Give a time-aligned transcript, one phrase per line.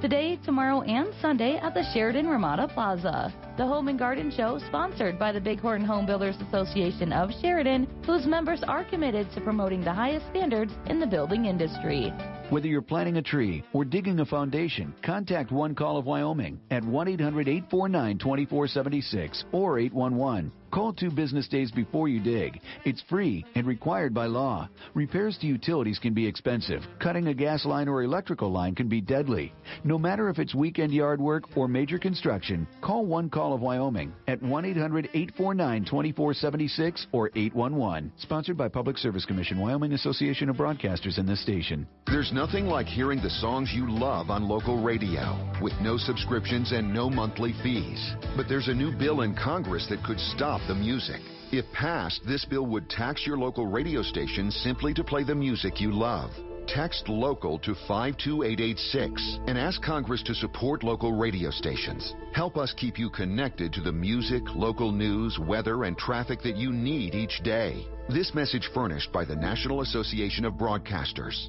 [0.00, 3.34] Today, tomorrow, and Sunday at the Sheridan Ramada Plaza.
[3.60, 8.24] The Home and Garden Show, sponsored by the Bighorn Home Builders Association of Sheridan, whose
[8.24, 12.10] members are committed to promoting the highest standards in the building industry.
[12.48, 16.82] Whether you're planting a tree or digging a foundation, contact One Call of Wyoming at
[16.82, 20.50] 1 800 849 2476 or 811.
[20.70, 22.60] Call two business days before you dig.
[22.84, 24.68] It's free and required by law.
[24.94, 26.82] Repairs to utilities can be expensive.
[27.00, 29.52] Cutting a gas line or electrical line can be deadly.
[29.82, 34.12] No matter if it's weekend yard work or major construction, call One Call of Wyoming
[34.26, 38.12] at 1 800 849 2476 or 811.
[38.18, 41.86] Sponsored by Public Service Commission, Wyoming Association of Broadcasters, and this station.
[42.06, 46.92] There's nothing like hearing the songs you love on local radio with no subscriptions and
[46.92, 48.14] no monthly fees.
[48.36, 51.20] But there's a new bill in Congress that could stop the music.
[51.52, 55.80] If passed, this bill would tax your local radio station simply to play the music
[55.80, 56.30] you love.
[56.66, 62.14] Text local to 52886 and ask Congress to support local radio stations.
[62.32, 66.72] Help us keep you connected to the music, local news, weather, and traffic that you
[66.72, 67.86] need each day.
[68.08, 71.48] This message furnished by the National Association of Broadcasters.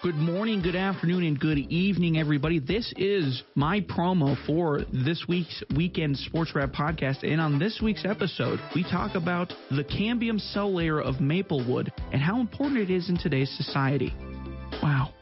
[0.00, 2.60] Good morning, good afternoon, and good evening, everybody.
[2.60, 7.24] This is my promo for this week's Weekend Sports Wrap podcast.
[7.24, 11.92] And on this week's episode, we talk about the cambium cell layer of maple wood
[12.12, 14.14] and how important it is in today's society.
[14.80, 15.12] Wow.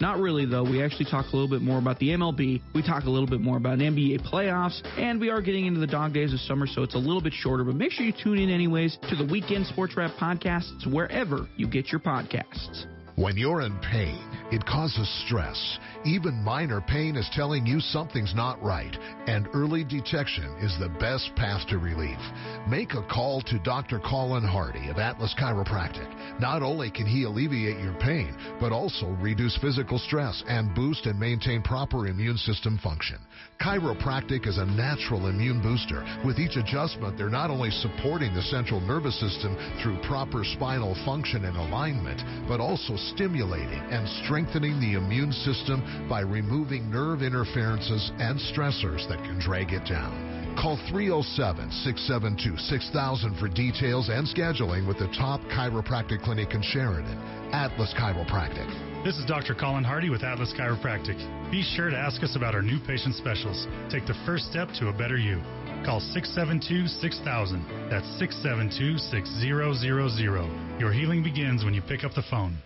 [0.00, 0.62] Not really, though.
[0.62, 2.62] We actually talk a little bit more about the MLB.
[2.76, 5.88] We talk a little bit more about NBA playoffs, and we are getting into the
[5.88, 7.64] dog days of summer, so it's a little bit shorter.
[7.64, 11.66] But make sure you tune in, anyways, to the Weekend Sports Wrap podcasts wherever you
[11.66, 12.86] get your podcasts.
[13.16, 15.78] When you're in pain, it causes stress.
[16.04, 18.96] Even minor pain is telling you something's not right,
[19.26, 22.18] and early detection is the best path to relief.
[22.66, 24.00] Make a call to Dr.
[24.00, 26.08] Colin Hardy of Atlas Chiropractic.
[26.40, 31.20] Not only can he alleviate your pain, but also reduce physical stress and boost and
[31.20, 33.18] maintain proper immune system function.
[33.60, 36.02] Chiropractic is a natural immune booster.
[36.24, 41.44] With each adjustment, they're not only supporting the central nervous system through proper spinal function
[41.44, 48.38] and alignment, but also stimulating and strengthening the immune system by removing nerve interferences and
[48.38, 50.32] stressors that can drag it down.
[50.60, 57.16] Call 307 672 6000 for details and scheduling with the top chiropractic clinic in Sheridan,
[57.52, 58.68] Atlas Chiropractic.
[59.02, 59.54] This is Dr.
[59.54, 61.18] Colin Hardy with Atlas Chiropractic.
[61.50, 63.66] Be sure to ask us about our new patient specials.
[63.90, 65.40] Take the first step to a better you.
[65.84, 67.90] Call 672 6000.
[67.90, 70.78] That's 672 6000.
[70.78, 72.56] Your healing begins when you pick up the phone.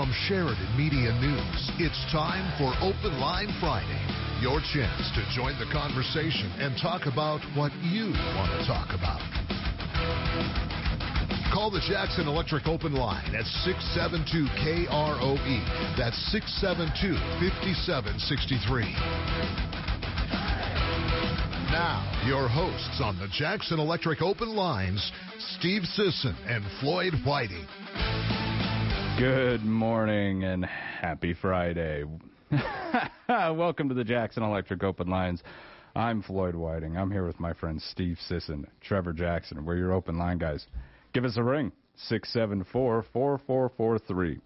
[0.00, 4.00] From Sheridan Media News, it's time for Open Line Friday.
[4.40, 9.20] Your chance to join the conversation and talk about what you want to talk about.
[11.52, 14.48] Call the Jackson Electric Open Line at 672
[14.88, 15.60] KROE.
[16.00, 17.20] That's 672
[17.52, 18.96] 5763.
[21.76, 25.12] Now, your hosts on the Jackson Electric Open Lines,
[25.60, 27.68] Steve Sisson and Floyd Whiting.
[29.20, 32.04] Good morning and happy Friday.
[33.28, 35.42] Welcome to the Jackson Electric Open Lines.
[35.94, 36.96] I'm Floyd Whiting.
[36.96, 39.66] I'm here with my friend Steve Sisson, Trevor Jackson.
[39.66, 40.66] We're your open line guys.
[41.12, 44.38] Give us a ring, 674 4443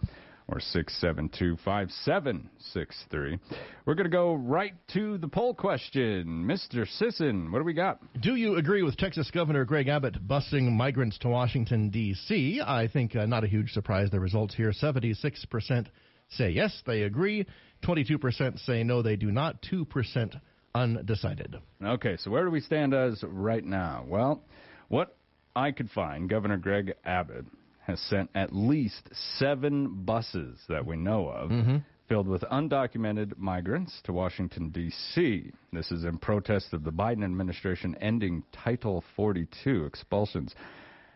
[0.49, 3.38] or 672 5763.
[3.87, 6.47] We're going to go right to the poll question.
[6.47, 6.87] Mr.
[6.99, 8.00] Sisson, what do we got?
[8.21, 12.60] Do you agree with Texas Governor Greg Abbott busing migrants to Washington, D.C.?
[12.60, 14.72] I think uh, not a huge surprise, the results here.
[14.72, 15.87] 76%
[16.31, 17.47] say yes, they agree.
[17.84, 19.62] 22% say no, they do not.
[19.62, 20.41] 2%
[20.75, 21.56] undecided.
[21.83, 24.04] Okay, so where do we stand as right now?
[24.06, 24.43] Well,
[24.88, 25.16] what
[25.56, 27.47] I could find, Governor Greg Abbott
[27.87, 29.09] has sent at least
[29.39, 31.77] seven buses that we know of mm-hmm.
[32.09, 35.50] filled with undocumented migrants to Washington, D.C.
[35.72, 40.55] This is in protest of the Biden administration ending Title 42 expulsions.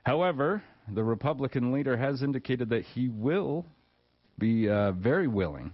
[0.05, 0.63] However,
[0.95, 3.65] the Republican leader has indicated that he will
[4.39, 5.73] be uh, very willing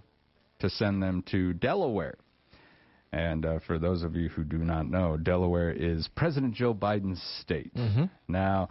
[0.59, 2.15] to send them to Delaware.
[3.11, 7.21] And uh, for those of you who do not know, Delaware is President Joe Biden's
[7.41, 7.73] state.
[7.73, 8.05] Mm-hmm.
[8.27, 8.69] Now,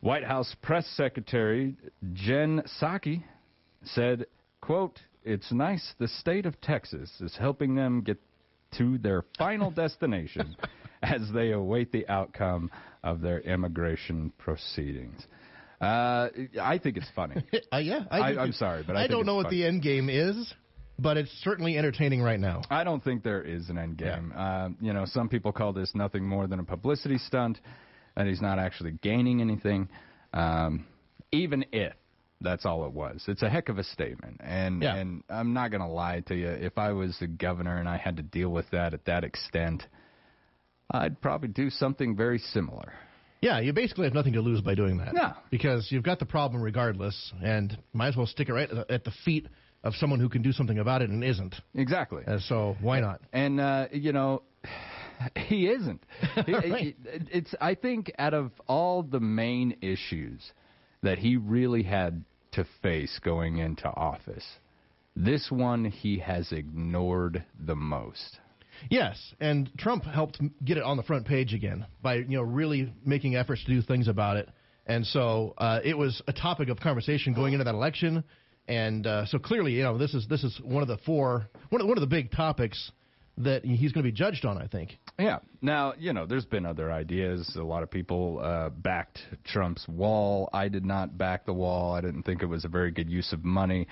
[0.00, 1.76] White House press secretary
[2.14, 3.22] Jen Psaki
[3.84, 4.26] said,
[4.60, 8.18] quote, it's nice the state of Texas is helping them get
[8.78, 10.56] to their final destination
[11.02, 12.70] as they await the outcome
[13.02, 15.26] of their immigration proceedings.
[15.80, 16.28] Uh,
[16.60, 17.36] I think it's funny.
[17.72, 19.44] uh, yeah, I, am sorry, but I, I don't know funny.
[19.44, 20.52] what the end game is,
[20.98, 22.62] but it's certainly entertaining right now.
[22.70, 24.32] I don't think there is an end game.
[24.34, 24.42] Yeah.
[24.42, 27.58] Uh, you know, some people call this nothing more than a publicity stunt.
[28.20, 29.88] That he's not actually gaining anything,
[30.34, 30.86] um,
[31.32, 31.94] even if
[32.42, 33.24] that's all it was.
[33.28, 34.96] It's a heck of a statement, and Yeah.
[34.96, 36.48] and I'm not gonna lie to you.
[36.48, 39.86] If I was the governor and I had to deal with that at that extent,
[40.90, 42.92] I'd probably do something very similar.
[43.40, 45.14] Yeah, you basically have nothing to lose by doing that.
[45.14, 45.32] No.
[45.50, 49.10] Because you've got the problem regardless, and might as well stick it right at the,
[49.24, 49.46] feet
[49.82, 51.54] of someone who can do something about it and isn't.
[51.74, 52.22] Exactly.
[52.26, 53.22] Uh, so why not?
[53.32, 54.42] And uh, you know,
[55.36, 56.02] he isn't.
[56.36, 56.96] Right.
[57.04, 57.54] it- it's.
[57.60, 60.52] I think out of all the main issues
[61.02, 64.46] that he really had to face going into office,
[65.16, 68.38] this one he has ignored the most.
[68.88, 72.92] Yes, and Trump helped get it on the front page again by you know really
[73.04, 74.48] making efforts to do things about it,
[74.86, 78.24] and so uh, it was a topic of conversation going into that election,
[78.68, 81.82] and uh, so clearly you know this is this is one of the four one
[81.82, 82.90] of, one of the big topics
[83.44, 84.58] that he's going to be judged on.
[84.58, 84.98] I think.
[85.18, 85.38] Yeah.
[85.62, 87.56] Now, you know, there's been other ideas.
[87.56, 90.48] A lot of people uh, backed Trump's wall.
[90.52, 91.94] I did not back the wall.
[91.94, 93.86] I didn't think it was a very good use of money.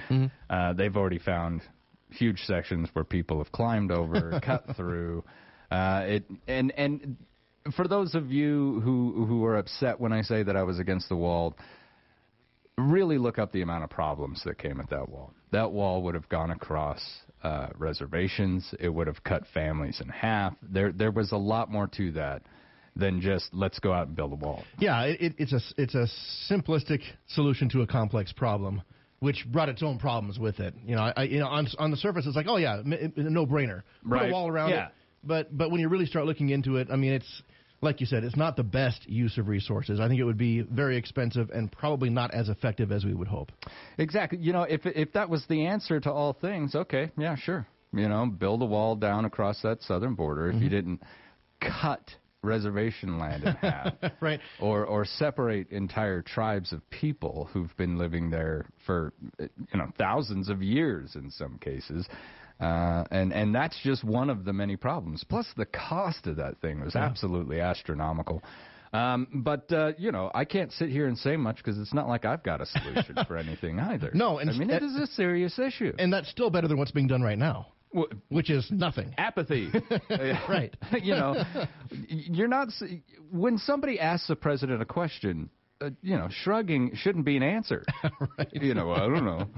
[0.48, 1.62] Uh, they've already found
[2.10, 5.24] huge sections where people have climbed over, cut through.
[5.70, 7.16] Uh, it and and
[7.76, 11.08] for those of you who who are upset when I say that I was against
[11.08, 11.56] the wall,
[12.78, 15.32] really look up the amount of problems that came at that wall.
[15.50, 17.00] That wall would have gone across
[17.42, 18.74] uh, reservations.
[18.80, 20.54] It would have cut families in half.
[20.62, 22.42] There, there was a lot more to that
[22.96, 24.64] than just let's go out and build a wall.
[24.78, 26.06] Yeah, it, it, it's a it's a
[26.52, 28.82] simplistic solution to a complex problem,
[29.20, 30.74] which brought its own problems with it.
[30.84, 33.46] You know, I, I- you know on on the surface it's like, oh yeah, no
[33.46, 34.30] brainer, put Right.
[34.30, 34.86] a wall around Yeah.
[34.88, 34.92] it.
[35.24, 37.42] But but when you really start looking into it, I mean, it's
[37.80, 40.00] like you said, it's not the best use of resources.
[40.00, 43.28] I think it would be very expensive and probably not as effective as we would
[43.28, 43.52] hope.
[43.98, 44.38] Exactly.
[44.38, 47.66] You know, if if that was the answer to all things, okay, yeah, sure.
[47.92, 50.48] You know, build a wall down across that southern border.
[50.48, 50.68] If you mm-hmm.
[50.68, 51.02] didn't
[51.60, 52.02] cut
[52.42, 54.40] reservation land in half, Right.
[54.60, 60.48] or or separate entire tribes of people who've been living there for you know thousands
[60.48, 62.06] of years in some cases.
[62.60, 65.24] Uh, and and that's just one of the many problems.
[65.28, 68.42] Plus, the cost of that thing was absolutely astronomical.
[68.92, 72.08] Um, but uh, you know, I can't sit here and say much because it's not
[72.08, 74.10] like I've got a solution for anything either.
[74.14, 75.92] No, and I mean it is a serious issue.
[75.98, 79.14] And that's still better than what's being done right now, Wh- which is nothing.
[79.18, 79.70] apathy.
[80.48, 80.74] Right.
[81.02, 81.44] you know,
[82.08, 82.68] you're not.
[83.30, 87.84] When somebody asks the president a question, uh, you know, shrugging shouldn't be an answer.
[88.38, 88.48] right.
[88.52, 89.48] You know, I don't know.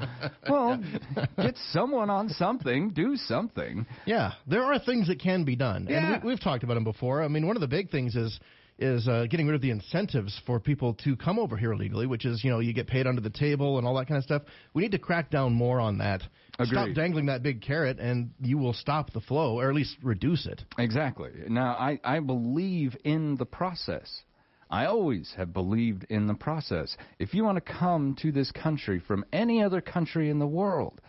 [0.49, 0.83] Well,
[1.37, 2.91] get someone on something.
[2.91, 3.87] Do something.
[4.07, 6.15] Yeah, there are things that can be done, Yeah.
[6.15, 7.23] and we, we've talked about them before.
[7.23, 8.39] I mean, one of the big things is
[8.79, 12.25] is uh, getting rid of the incentives for people to come over here illegally, which
[12.25, 14.43] is you know you get paid under the table and all that kind of stuff.
[14.75, 16.23] We need to crack down more on that.
[16.63, 20.45] Stop dangling that big carrot, and you will stop the flow, or at least reduce
[20.47, 20.63] it.
[20.79, 21.31] Exactly.
[21.49, 24.23] Now, I, I believe in the process.
[24.71, 26.97] I always have believed in the process.
[27.19, 31.01] If you want to come to this country from any other country in the world,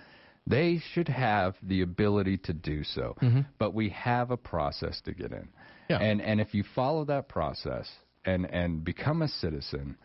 [0.48, 3.16] they should have the ability to do so.
[3.60, 5.48] But we have a process to get in.
[5.90, 6.00] Yeah.
[6.00, 7.90] And and if you follow that process
[8.26, 9.98] and and become a citizen,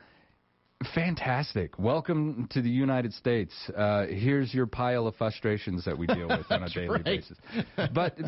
[0.95, 1.79] fantastic.
[1.79, 3.55] Welcome to the United States.
[3.75, 7.05] Uh, here's your pile of frustrations that we deal with on a daily right.
[7.05, 7.39] basis.
[7.95, 8.19] But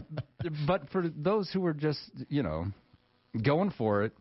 [0.66, 2.66] but for those who are just you know
[3.42, 4.12] going for it,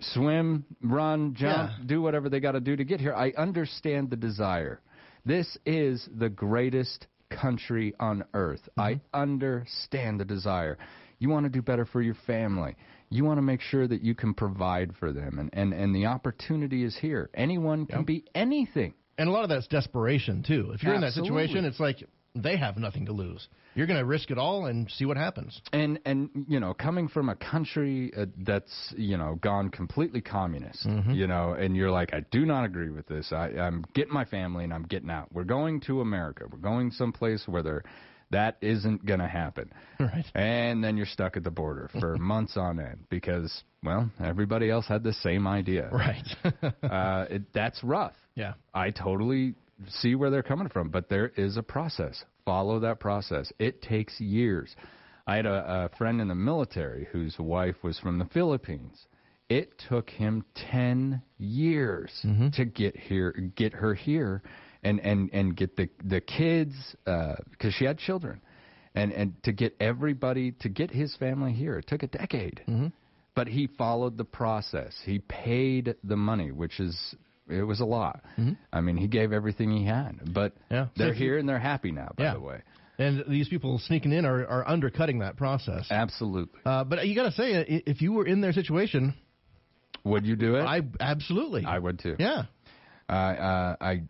[0.00, 1.86] swim, run, jump, Yeah.
[1.86, 3.14] do whatever they got to do to get here.
[3.14, 4.80] I understand the desire.
[5.24, 8.68] This is the greatest country on earth.
[8.78, 8.80] Mm-hmm.
[8.80, 10.78] I understand the desire.
[11.18, 12.76] You want to do better for your family.
[13.08, 16.06] You want to make sure that you can provide for them, and, and, and the
[16.06, 17.30] opportunity is here.
[17.34, 18.94] Anyone can be anything.
[19.16, 20.72] And a lot of that's desperation too.
[20.74, 22.02] If you're in that situation, it's like
[22.42, 23.48] they have nothing to lose.
[23.74, 25.60] You're going to risk it all and see what happens.
[25.72, 30.86] and and you know coming from a country uh, that's you know gone completely communist
[31.10, 34.24] you know and you're like i do not agree with this I, i'm getting my
[34.24, 37.82] family and i'm getting out we're going to america we're going someplace where there
[38.30, 40.24] that isn't going to happen Right.
[40.34, 44.86] and then you're stuck at the border for months on end because well everybody else
[44.86, 46.26] had the same idea Right.
[46.82, 48.52] uh, it, that's rough yeah.
[48.74, 49.54] I totally
[49.88, 52.24] see where they're coming from, but there is a process.
[52.44, 53.52] Follow that process.
[53.58, 54.74] It takes years.
[55.26, 59.06] I had a, a friend in the military whose wife was from the Philippines.
[59.48, 62.50] It took him ten years mm-hmm.
[62.50, 64.42] to get here, get her here,
[64.82, 66.74] and and and get the the kids
[67.06, 68.40] uh, because she had children,
[68.94, 71.78] and and to get everybody to get his family here.
[71.78, 72.62] It took a decade.
[72.68, 72.88] Mm-hmm.
[73.36, 74.94] But he followed the process.
[75.04, 77.14] He paid the money, which is
[77.48, 78.22] it was a lot.
[78.72, 80.32] I mean, he gave everything he had.
[80.32, 80.74] But Mm-hmm.
[80.74, 80.86] Yeah.
[80.96, 82.12] They're here and they're happy now.
[82.16, 82.34] By Yeah.
[82.34, 82.62] the way,
[82.98, 85.86] And these people sneaking in are, are undercutting that process.
[85.90, 86.60] absolutely.
[86.64, 89.14] Uh, but you got to say, if you were in their situation,
[90.04, 90.62] Would you do it?
[90.62, 91.64] I absolutely.
[91.64, 92.16] I would too.
[92.18, 92.44] Yeah.
[93.08, 94.02] Uh, uh, I.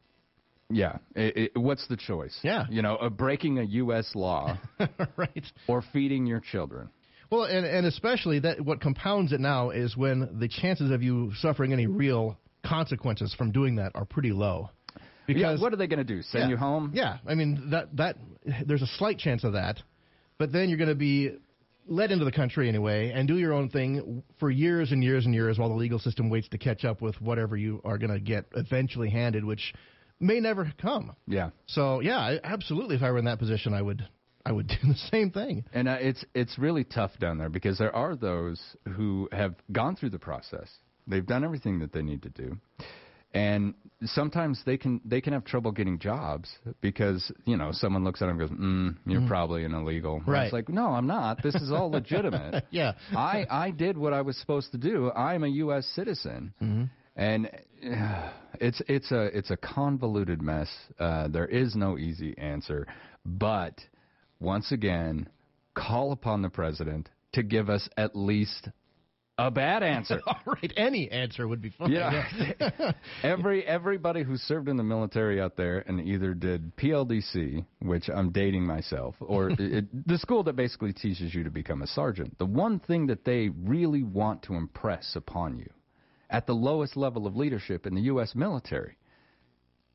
[0.69, 0.99] Yeah.
[1.15, 2.37] It, it, what's the choice?
[2.43, 2.67] Yeah.
[2.71, 4.11] You know, uh, breaking a U.S.
[4.15, 4.59] law
[5.17, 5.47] right.
[5.69, 6.89] or feeding your children.
[7.31, 11.33] Well, and and especially that what compounds it now is when the chances of you
[11.41, 12.39] suffering any real
[12.69, 14.71] consequences from doing that are pretty low.
[15.27, 16.23] Because yeah, what are they going to do?
[16.23, 16.93] Send yeah, you home?
[16.95, 17.19] Yeah.
[17.27, 18.17] I mean that that
[18.67, 19.83] there's a slight chance of that,
[20.39, 21.33] but then you're going to be
[21.89, 25.35] let into the country anyway and do your own thing for years and years and
[25.35, 28.21] years while the legal system waits to catch up with whatever you are going to
[28.21, 29.73] get eventually handed, which
[30.21, 31.15] may never come.
[31.27, 31.51] Yeah.
[31.67, 32.97] So yeah, absolutely.
[32.97, 34.07] If I were in that position, I would
[34.45, 35.65] I would do the same thing.
[35.73, 38.61] And uh, it's it's really tough down there because there are those
[38.97, 40.69] who have gone through the process.
[41.07, 42.59] They've done everything that they need to do
[43.37, 48.23] and sometimes they can they can have trouble getting jobs because you know someone looks
[48.23, 49.29] at them and goes, mm, "You're mm.
[49.29, 50.45] probably an illegal." Right.
[50.45, 51.43] It's like, no, I'm not.
[51.43, 52.65] This is all legitimate.
[52.71, 52.93] yeah.
[53.15, 55.13] I I did what I was supposed to do.
[55.13, 55.87] I'm a U.S.
[55.95, 56.55] citizen.
[56.63, 56.85] Mm-hmm.
[57.17, 57.51] And
[58.61, 60.69] it's it's a it's a convoluted mess.
[60.99, 62.87] Uh, there is no easy answer,
[63.25, 63.79] but
[64.41, 65.29] once again,
[65.75, 68.69] call upon the president to give us at least
[69.39, 70.21] a bad answer.
[70.27, 71.93] All right, any answer would be fine.
[71.93, 72.93] Yeah.
[73.23, 78.31] Every everybody who served in the military out there and either did PLDC, which I'm
[78.31, 82.39] dating myself, or it, the school that basically teaches you to become a sergeant.
[82.39, 85.71] The one thing that they really want to impress upon you
[86.31, 88.97] at the lowest level of leadership in the US military,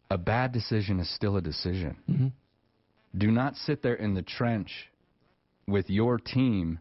[0.09, 1.97] a bad decision is still a decision.
[2.09, 2.27] Mm-hmm.
[3.17, 4.71] Do not sit there in the trench
[5.67, 6.79] with your team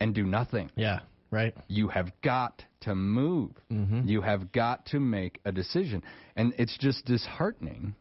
[0.00, 0.70] and do nothing.
[0.76, 1.00] Yeah.
[1.30, 1.54] Right.
[1.68, 3.52] You have got to move.
[3.70, 4.08] Mm-hmm.
[4.08, 6.02] You have got to make a decision.
[6.36, 7.94] And it's just disheartening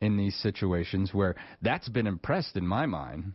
[0.00, 3.32] in these situations where that's been impressed in my mind.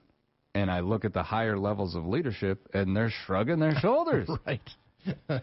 [0.55, 4.29] And I look at the higher levels of leadership and they're shrugging their shoulders.
[4.47, 4.69] right.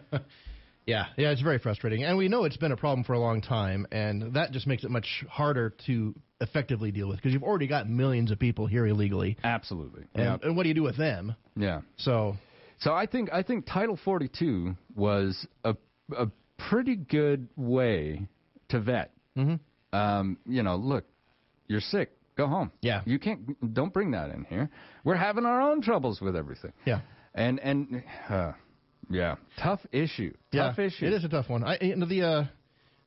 [0.85, 2.03] yeah, yeah, it's very frustrating.
[2.03, 3.87] And we know it's been a problem for a long time.
[3.91, 7.87] And that just makes it much harder to effectively deal with because you've already got
[7.87, 9.37] millions of people here illegally.
[9.43, 10.03] Absolutely.
[10.13, 10.43] And, yep.
[10.43, 11.35] and what do you do with them?
[11.55, 11.81] Yeah.
[11.97, 12.35] So
[12.83, 15.75] so I think I think Title 42 was a
[16.15, 16.27] a
[16.69, 18.27] pretty good way
[18.69, 19.11] to vet.
[19.37, 19.97] Mm-hmm.
[19.97, 21.05] Um, you know, look,
[21.67, 22.71] you're sick, go home.
[22.81, 23.01] Yeah.
[23.05, 23.73] You can't.
[23.73, 24.69] Don't bring that in here.
[25.03, 26.73] We're having our own troubles with everything.
[26.85, 27.01] Yeah.
[27.33, 28.51] And and uh,
[29.09, 30.33] yeah, tough issue.
[30.53, 31.05] Tough yeah, issue.
[31.05, 31.63] It is a tough one.
[31.63, 32.45] I, the uh,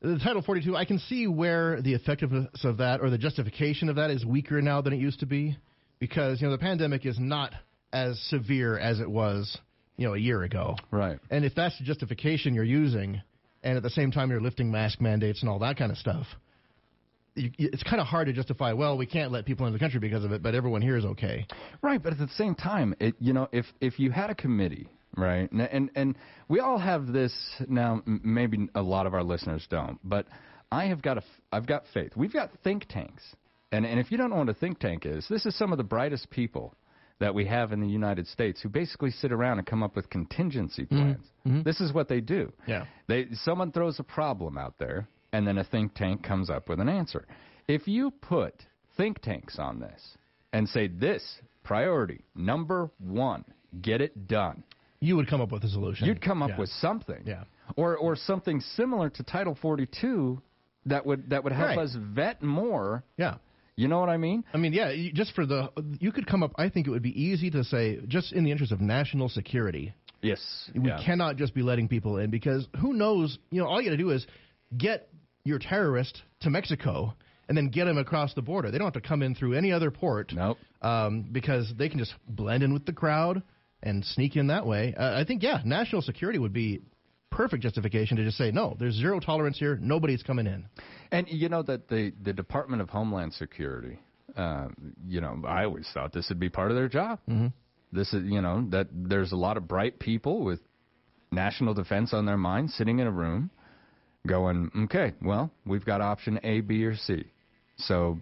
[0.00, 0.74] the Title 42.
[0.74, 4.62] I can see where the effectiveness of that or the justification of that is weaker
[4.62, 5.56] now than it used to be,
[5.98, 7.52] because you know the pandemic is not
[7.92, 9.58] as severe as it was
[9.96, 10.76] you know, a year ago.
[10.90, 11.18] Right.
[11.30, 13.20] And if that's the justification you're using,
[13.62, 16.26] and at the same time you're lifting mask mandates and all that kind of stuff,
[17.34, 18.72] you, it's kind of hard to justify.
[18.72, 21.04] Well, we can't let people into the country because of it, but everyone here is
[21.04, 21.46] okay.
[21.82, 24.88] Right, but at the same time, it, you know, if if you had a committee,
[25.16, 27.32] right, and and, and we all have this
[27.68, 28.02] now.
[28.06, 30.26] Maybe a lot of our listeners don't, but
[30.72, 31.22] I have got a,
[31.52, 32.12] I've got faith.
[32.16, 33.22] We've got think tanks,
[33.70, 35.78] and and if you don't know what a think tank is, this is some of
[35.78, 36.74] the brightest people
[37.18, 40.10] that we have in the United States who basically sit around and come up with
[40.10, 40.96] contingency mm-hmm.
[40.96, 41.26] plans.
[41.46, 41.62] Mm-hmm.
[41.62, 42.52] This is what they do.
[42.66, 42.84] Yeah.
[43.06, 46.80] They someone throws a problem out there and then a think tank comes up with
[46.80, 47.26] an answer.
[47.68, 48.54] If you put
[48.96, 50.16] think tanks on this
[50.52, 53.44] and say this priority number 1,
[53.82, 54.62] get it done.
[55.00, 56.06] You would come up with a solution.
[56.06, 56.58] You'd come up yeah.
[56.58, 57.22] with something.
[57.24, 57.44] Yeah.
[57.76, 60.40] Or or something similar to Title 42
[60.86, 61.78] that would that would help right.
[61.78, 63.36] us vet more yeah.
[63.76, 64.42] You know what I mean?
[64.54, 66.52] I mean, yeah, just for the you could come up.
[66.56, 69.94] I think it would be easy to say, just in the interest of national security.
[70.22, 70.40] Yes.
[70.74, 70.98] We yeah.
[71.04, 73.38] cannot just be letting people in because who knows?
[73.50, 74.26] You know, all you got to do is
[74.76, 75.08] get
[75.44, 77.14] your terrorist to Mexico
[77.48, 78.70] and then get him across the border.
[78.70, 80.32] They don't have to come in through any other port.
[80.34, 80.58] Nope.
[80.82, 83.42] Um, because they can just blend in with the crowd
[83.82, 84.94] and sneak in that way.
[84.98, 86.80] Uh, I think, yeah, national security would be
[87.30, 88.76] perfect justification to just say no.
[88.78, 89.78] There's zero tolerance here.
[89.80, 90.66] Nobody's coming in.
[91.12, 93.98] And you know that the the Department of Homeland Security,
[94.36, 94.68] uh,
[95.06, 97.20] you know, I always thought this would be part of their job.
[97.28, 97.48] Mm-hmm.
[97.92, 100.60] This is you know that there's a lot of bright people with
[101.32, 103.50] national defense on their mind sitting in a room,
[104.26, 107.24] going, okay, well, we've got option A, B, or C.
[107.78, 108.20] So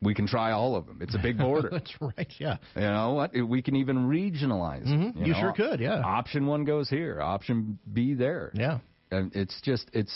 [0.00, 0.98] we can try all of them.
[1.00, 1.70] It's a big border.
[1.70, 2.32] That's right.
[2.38, 2.56] Yeah.
[2.74, 3.32] You know what?
[3.34, 4.86] We can even regionalize.
[4.86, 5.18] Mm-hmm.
[5.18, 5.40] You, you know?
[5.40, 5.80] sure could.
[5.80, 6.00] Yeah.
[6.00, 7.20] Option one goes here.
[7.20, 8.52] Option B there.
[8.54, 8.78] Yeah.
[9.10, 10.14] And it's just it's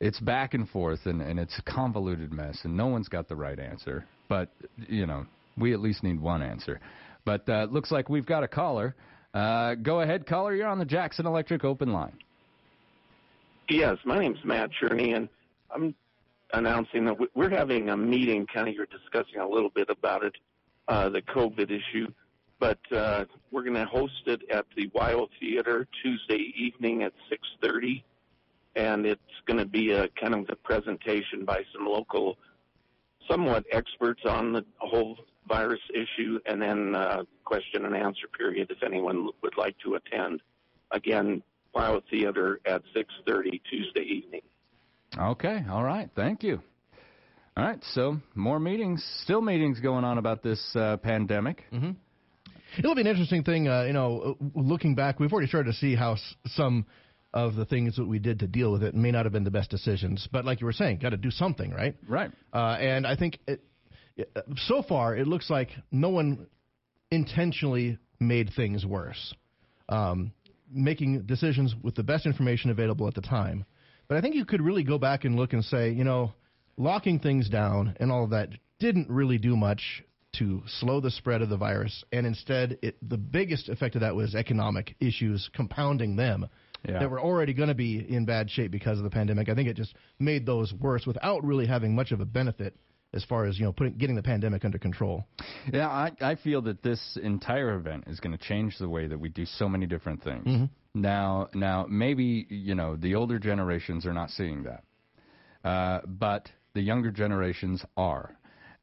[0.00, 3.36] it's back and forth and and it's a convoluted mess and no one's got the
[3.36, 4.04] right answer.
[4.28, 4.50] But
[4.88, 5.26] you know
[5.56, 6.80] we at least need one answer.
[7.24, 8.94] But uh, looks like we've got a caller.
[9.34, 10.54] Uh, go ahead, caller.
[10.54, 12.16] You're on the Jackson Electric open line.
[13.68, 15.28] Yes, my name's Matt Cherney, and
[15.74, 15.94] I'm
[16.52, 18.46] announcing that we're having a meeting.
[18.46, 20.34] Kind of, you're discussing a little bit about it,
[20.88, 22.08] uh, the COVID issue,
[22.58, 28.02] but uh, we're going to host it at the WYO Theater Tuesday evening at 6:30.
[28.76, 32.36] and it's going to be a kind of a presentation by some local,
[33.28, 35.16] somewhat experts on the whole
[35.48, 40.42] virus issue, and then uh, question and answer period if anyone would like to attend.
[40.90, 41.42] Again,
[41.74, 44.42] WYO Theater at 6:30 Tuesday evening.
[45.18, 46.60] Okay, all right, thank you.
[47.56, 51.64] All right, so more meetings, still meetings going on about this uh, pandemic.
[51.72, 51.92] Mm-hmm.
[52.78, 55.94] It'll be an interesting thing, uh, you know, looking back, we've already started to see
[55.94, 56.84] how s- some
[57.32, 59.50] of the things that we did to deal with it may not have been the
[59.50, 60.28] best decisions.
[60.30, 61.96] But like you were saying, got to do something, right?
[62.06, 62.30] Right.
[62.52, 63.62] Uh, and I think it,
[64.16, 64.30] it-
[64.66, 66.46] so far it looks like no one
[67.10, 69.34] intentionally made things worse,
[69.88, 70.32] um,
[70.70, 73.64] making decisions with the best information available at the time.
[74.08, 76.32] But I think you could really go back and look and say, you know,
[76.76, 80.02] locking things down and all of that didn't really do much
[80.38, 84.14] to slow the spread of the virus, and instead, it, the biggest effect of that
[84.14, 86.46] was economic issues compounding them
[86.86, 86.98] Yeah.
[86.98, 89.48] that were already going to be in bad shape because of the pandemic.
[89.48, 92.76] I think it just made those worse without really having much of a benefit
[93.14, 95.24] as far as you know putting getting the pandemic under control.
[95.72, 99.18] Yeah, I, I feel that this entire event is going to change the way that
[99.18, 100.44] we do so many different things.
[100.46, 100.68] Mhm.
[100.96, 104.82] Now, now maybe you know the older generations are not seeing that,
[105.62, 108.34] uh, but the younger generations are.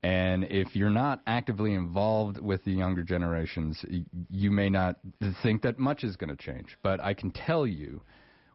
[0.03, 3.83] And if you're not actively involved with the younger generations,
[4.29, 4.97] you may not
[5.41, 6.77] think that much is going to change.
[6.83, 8.01] But I can tell you,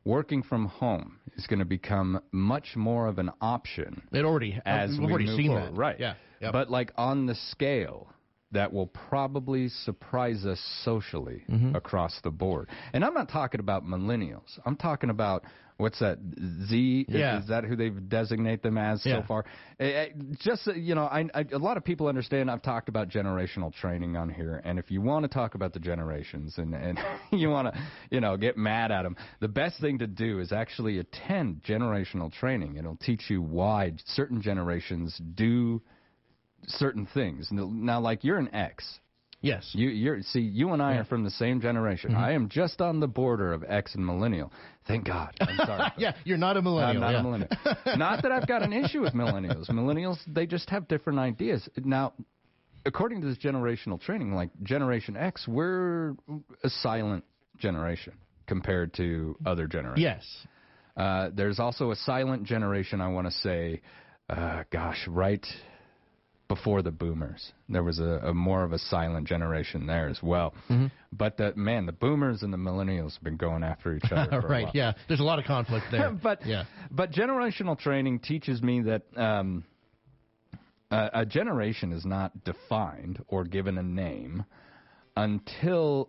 [0.04, 4.90] working from home is going to become much more of an option It already as
[4.90, 5.72] we've we already seen forward.
[5.72, 5.76] that.
[5.76, 5.98] Right.
[5.98, 6.14] Yeah.
[6.42, 6.52] Yep.
[6.52, 8.08] But like on the scale
[8.52, 11.74] that will probably surprise us socially Mhm.
[11.74, 12.68] across the board.
[12.92, 14.58] And I'm not talking about millennials.
[14.64, 15.44] I'm talking about
[15.76, 16.18] what's that
[16.66, 17.06] Z?
[17.08, 17.38] Is- Yeah.
[17.38, 19.20] Is, that who they designate them as Yeah.
[19.20, 19.44] so far?
[19.78, 20.08] Eh, eh,
[20.40, 22.50] Just you know, I, I, a lot of people understand.
[22.50, 25.80] I've talked about generational training on here, and if you want to talk about the
[25.80, 26.98] generations and and
[27.30, 30.52] you want to, you know, get mad at them, the best thing to do is
[30.52, 32.76] actually attend generational training.
[32.76, 35.80] It'll teach you why certain generations do
[36.66, 37.48] certain things.
[37.50, 38.98] Now, like you're an X.
[39.40, 39.70] Yes.
[39.72, 41.00] You, you're see, you and I Yeah.
[41.00, 42.10] are from the same generation.
[42.12, 42.16] Mhm.
[42.18, 44.52] I am just on the border of X and millennial.
[44.86, 45.32] Thank God.
[45.40, 45.92] I'm sorry.
[45.96, 47.04] yeah, you're not a millennial.
[47.04, 47.20] I'm not yeah.
[47.20, 47.50] a millennial.
[47.96, 49.68] not that I've got an issue with millennials.
[49.70, 51.68] Millennials, they just have different ideas.
[51.76, 52.14] Now,
[52.84, 56.16] according to this generational training, like Generation X, we're
[56.64, 57.22] a silent
[57.58, 58.14] generation
[58.48, 60.02] compared to other generations.
[60.02, 60.46] Yes.
[60.96, 63.82] Uh, there's also a silent generation, I want to say,
[64.28, 65.46] uh, gosh, right
[66.48, 67.52] before the boomers.
[67.68, 70.54] There was a, a more of a silent generation there as well.
[70.68, 70.90] Mhm.
[71.12, 74.30] But that man, the boomers and the millennials have been going after each other.
[74.40, 74.68] For a right.
[74.74, 74.92] Yeah.
[75.08, 76.10] There's a lot of conflict there.
[76.22, 76.64] but yeah.
[76.90, 79.64] but generational training teaches me that um,
[80.90, 84.44] a, a generation is not defined or given a name
[85.16, 86.08] until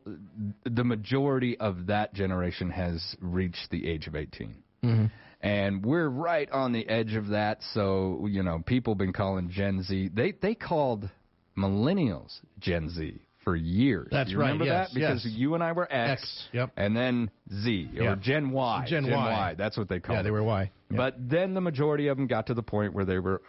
[0.65, 4.56] the majority of that generation has reached the age of 18.
[4.84, 5.06] Mm-hmm.
[5.41, 7.60] And we're right on the edge of that.
[7.73, 10.10] So, you know, people been calling Gen Z.
[10.13, 11.10] They they called
[11.58, 14.10] millennials Gen Z for years.
[14.12, 14.93] That's you right, Remember yes, that?
[14.93, 15.34] Because yes.
[15.34, 16.71] you and I were X, X, yep.
[16.75, 18.15] and then Z or Yeah.
[18.15, 18.86] Gen Y.
[18.88, 19.56] Gen Y.
[19.58, 20.17] That's what they called.
[20.17, 20.71] Yeah, they were Y.
[20.91, 20.97] Yeah.
[20.97, 23.41] But then the majority of them got to the point where they were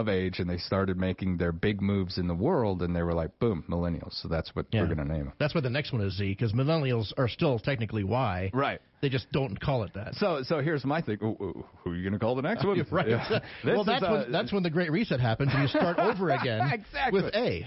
[0.00, 3.14] of age and they started making their big moves in the world, and they were
[3.14, 4.20] like, boom, millennials.
[4.22, 4.80] So that's what Yeah.
[4.82, 5.32] we're going to name them.
[5.38, 8.50] That's why the next one is Z because millennials are still technically Y.
[8.52, 8.80] Right.
[9.00, 10.14] They just don't call it that.
[10.14, 11.18] So, so here's my thing.
[11.22, 12.82] Ooh, ooh, who are you going to call the next one?
[12.90, 13.08] right.
[13.08, 13.38] Yeah.
[13.64, 16.60] Well, that's uh, when that's when the Great Reset happens and you start over again
[16.72, 17.22] Exactly.
[17.22, 17.66] with A.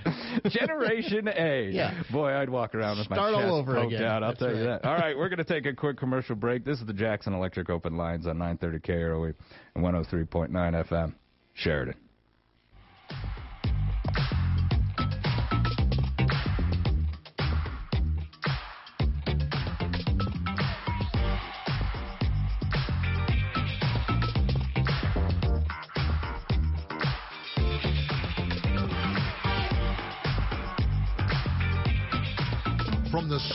[0.49, 1.69] Generation A.
[1.71, 1.93] Yeah.
[2.11, 4.03] Boy, I'd walk around with Start my all chest over poked again.
[4.07, 4.23] out.
[4.23, 4.83] I'll That's tell you that.
[4.85, 6.65] All right, we're going to take a quick commercial break.
[6.65, 9.33] This is the Jackson Electric Open Lines on 930 KROE
[9.75, 10.49] and 103.9
[10.87, 11.13] FM.
[11.53, 11.95] Sheridan.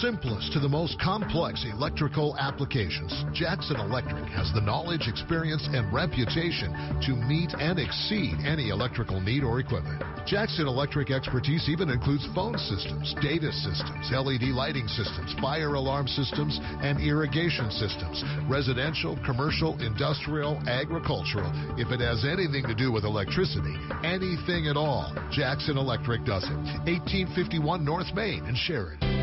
[0.00, 6.72] Simplest to the most complex electrical applications, Jackson Electric has the knowledge, experience, and reputation
[7.02, 10.02] to meet and exceed any electrical need or equipment.
[10.26, 16.58] Jackson Electric expertise even includes phone systems, data systems, LED lighting systems, fire alarm systems,
[16.62, 21.50] and irrigation systems, residential, commercial, industrial, agricultural.
[21.76, 23.74] If it has anything to do with electricity,
[24.04, 26.56] anything at all, Jackson Electric does it.
[26.86, 29.21] 1851 North Main in Sheridan.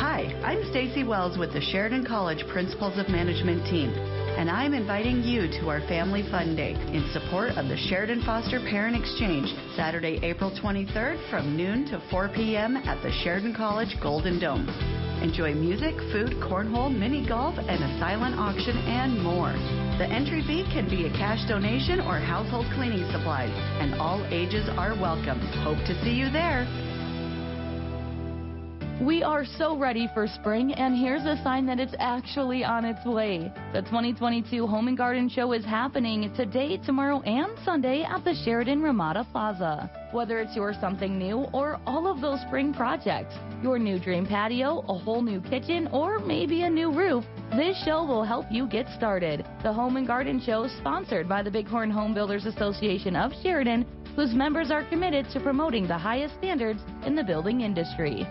[0.00, 5.22] Hi, I'm Stacy Wells with the Sheridan College Principles of Management team, and I'm inviting
[5.22, 10.18] you to our Family Fun Day in support of the Sheridan Foster Parent Exchange, Saturday,
[10.22, 12.78] April 23rd from noon to 4 p.m.
[12.78, 14.64] at the Sheridan College Golden Dome.
[15.20, 19.52] Enjoy music, food, cornhole, mini golf, and a silent auction and more.
[20.00, 23.52] The entry fee can be a cash donation or household cleaning supplies,
[23.84, 25.40] and all ages are welcome.
[25.60, 26.64] Hope to see you there.
[29.00, 33.02] We are so ready for spring, and here's a sign that it's actually on its
[33.06, 33.50] way.
[33.72, 38.82] The 2022 Home and Garden Show is happening today, tomorrow, and Sunday at the Sheridan
[38.82, 39.90] Ramada Plaza.
[40.12, 44.84] Whether it's your something new or all of those spring projects, your new dream patio,
[44.86, 48.86] a whole new kitchen, or maybe a new roof, this show will help you get
[48.98, 49.46] started.
[49.62, 54.34] The Home and Garden Show, sponsored by the Bighorn Home Builders Association of Sheridan, whose
[54.34, 58.26] members are committed to promoting the highest standards in the building industry.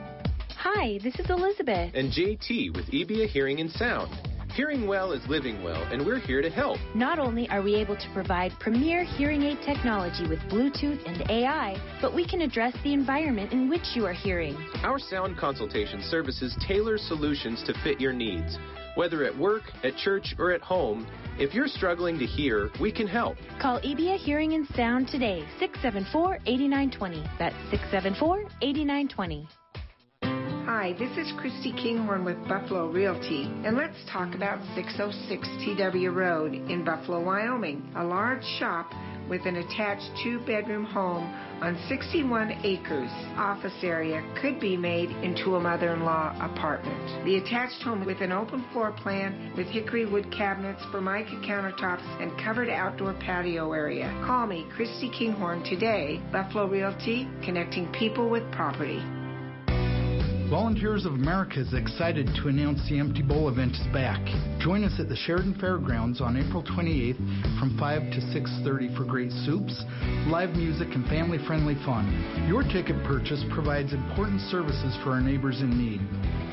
[0.62, 1.92] Hi, this is Elizabeth.
[1.94, 4.12] And JT with EBA Hearing and Sound.
[4.54, 6.78] Hearing well is living well, and we're here to help.
[6.94, 11.78] Not only are we able to provide premier hearing aid technology with Bluetooth and AI,
[12.02, 14.58] but we can address the environment in which you are hearing.
[14.84, 18.58] Our sound consultation services tailor solutions to fit your needs.
[18.96, 23.08] Whether at work, at church, or at home, if you're struggling to hear, we can
[23.08, 23.38] help.
[23.62, 27.24] Call EBA Hearing and Sound today, 674 8920.
[27.40, 29.48] That's 674 8920.
[30.72, 36.54] Hi, this is Christy Kinghorn with Buffalo Realty, and let's talk about 606 TW Road
[36.54, 38.94] in Buffalo, Wyoming, a large shop
[39.28, 41.24] with an attached two bedroom home
[41.64, 43.10] on 61 acres.
[43.36, 47.26] Office area could be made into a mother in law apartment.
[47.26, 52.40] The attached home with an open floor plan with hickory wood cabinets, formica countertops, and
[52.46, 54.08] covered outdoor patio area.
[54.24, 56.22] Call me, Christy Kinghorn, today.
[56.32, 59.02] Buffalo Realty, connecting people with property.
[60.50, 64.20] Volunteers of America is excited to announce the Empty Bowl event is back.
[64.60, 67.18] Join us at the Sheridan Fairgrounds on April 28th
[67.60, 69.86] from 5 to 6:30 for great soups,
[70.26, 72.10] live music, and family-friendly fun.
[72.48, 76.02] Your ticket purchase provides important services for our neighbors in need.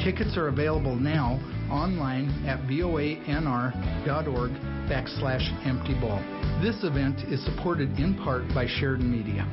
[0.05, 4.51] Tickets are available now online at voanr.org
[4.93, 6.21] backslash empty ball.
[6.61, 9.49] This event is supported in part by Sheridan Media.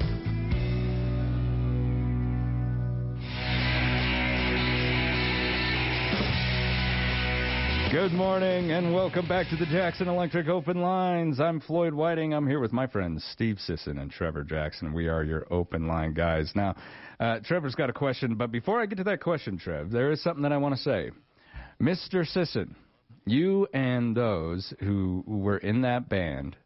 [7.94, 11.40] Good morning and welcome back to the Jackson Electric Open Lines.
[11.40, 12.34] I'm Floyd Whiting.
[12.34, 14.94] I'm here with my friends Steve Sisson and Trevor Jackson.
[14.94, 16.52] We are your open line guys.
[16.56, 16.76] Now,
[17.20, 20.24] uh, Trevor's got a question, but before I get to that question, Trev, there is
[20.24, 21.12] something that I want to say.
[21.80, 22.26] Mr.
[22.26, 22.76] Sisson,
[23.26, 26.58] you and those who were in that band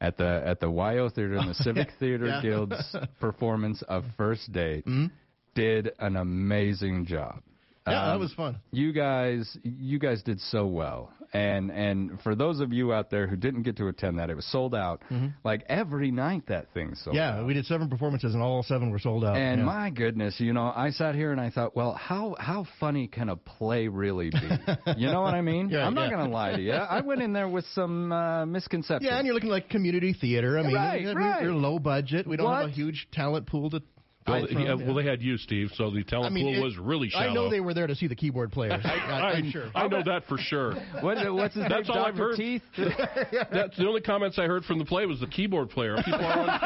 [0.00, 2.42] at the at the WYO Theater and the Civic Theater Yeah.
[2.42, 5.12] Guild's performance of First Date Mhm.
[5.54, 7.40] did an amazing job.
[7.86, 8.56] Yeah, that Um, was fun.
[8.72, 13.26] You guys, you guys did so well, and and for those of you out there
[13.26, 15.00] who didn't get to attend that, it was sold out.
[15.10, 15.32] Mhm.
[15.44, 17.16] Like every night, that thing sold.
[17.16, 17.46] yeah, out.
[17.46, 19.34] we did seven performances and all seven were sold out.
[19.36, 19.64] And yeah.
[19.64, 23.30] my goodness, you know, I sat here and I thought, well, how how funny can
[23.30, 24.38] a play really be?
[24.98, 25.70] You know what I mean?
[25.70, 26.16] Yeah, I'm not yeah.
[26.16, 26.72] going to lie to you.
[26.72, 29.08] I went in there with some uh, misconceptions.
[29.10, 30.58] Yeah, and you're looking like community theater.
[30.58, 31.42] I mean, Right, right.
[31.42, 32.26] we're low budget.
[32.26, 33.80] We don't have a huge talent pool to.
[34.26, 34.84] Well, fight from, yeah, yeah.
[34.86, 37.30] well, they had you, Steve, so the talent I mean, pool it- was really shallow.
[37.30, 38.80] I know they were there to see the keyboard players.
[38.84, 39.70] I, I, I'm sure.
[39.74, 40.74] I know that for sure.
[41.00, 41.96] What, what's his That's name?
[41.98, 42.36] all I've heard.
[42.36, 42.60] Teeth?
[42.76, 45.96] That's the only comments I heard from the play was the keyboard player.
[46.04, 46.60] People are on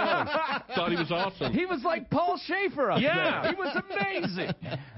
[0.67, 0.77] phone.
[0.77, 1.53] Thought he was awesome.
[1.53, 3.43] He was like Paul Shaffer up Yeah.
[3.43, 3.53] there.
[3.53, 4.53] He was amazing.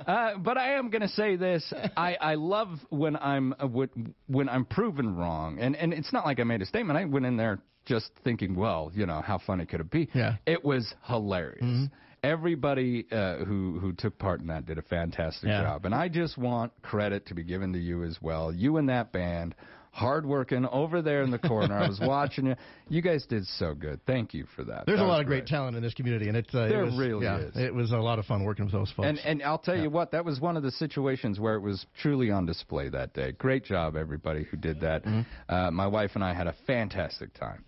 [0.07, 4.15] Uh, but I am going to say this: I, I love when I'm uh, when-
[4.29, 6.99] when I'm proven wrong, and and it's not like I made a statement.
[6.99, 10.09] I went in there just thinking, well, you know, how funny could it be?
[10.15, 10.37] Yeah.
[10.47, 11.89] It was hilarious.
[12.27, 15.63] Everybody uh, who who took part in that did a fantastic Yeah.
[15.63, 18.53] job, and I just want credit to be given to you as well.
[18.53, 19.55] You and that band,
[19.93, 21.79] hard working over there in the corner.
[21.79, 22.57] I was watching you.
[22.89, 24.01] You guys did so good.
[24.07, 24.87] Thank you for that.
[24.87, 26.87] There's That a lot of great talent in this community, and it's uh, There it
[26.87, 27.57] was, really yeah, is.
[27.57, 29.07] It was a lot of fun working with those folks.
[29.09, 31.87] And and I'll tell you what, that was one of the situations where it was
[32.03, 33.33] truly on display that day.
[33.33, 35.05] Great job, everybody who did that.
[35.05, 35.21] Mm-hmm.
[35.55, 37.65] Uh, my wife and I had a fantastic time.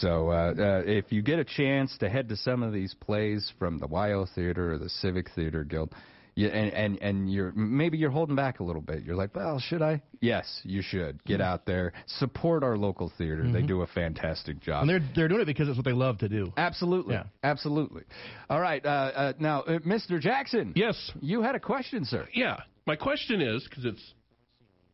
[0.00, 3.52] So uh, uh, if you get a chance to head to some of these plays
[3.58, 5.92] from the WYO Theater or the Civic Theater Guild,
[6.34, 9.02] you, and and and you're maybe you're holding back a little bit.
[9.04, 10.00] You're like, well, should I?
[10.20, 11.22] Yes, you should.
[11.24, 13.42] Get out there, support our local theater.
[13.52, 13.66] They Mhm.
[13.68, 14.82] do a fantastic job.
[14.82, 16.50] and they're they're doing it because it's what they love to do.
[16.56, 17.14] Absolutely.
[17.14, 17.24] Yeah.
[17.42, 18.04] Absolutely.
[18.48, 18.84] All right.
[18.84, 20.18] Uh, uh, now, uh, Mr.
[20.18, 20.72] Jackson.
[20.74, 21.10] Yes.
[21.20, 22.26] You had a question, sir.
[22.32, 22.60] Yeah.
[22.86, 24.14] My question is because it's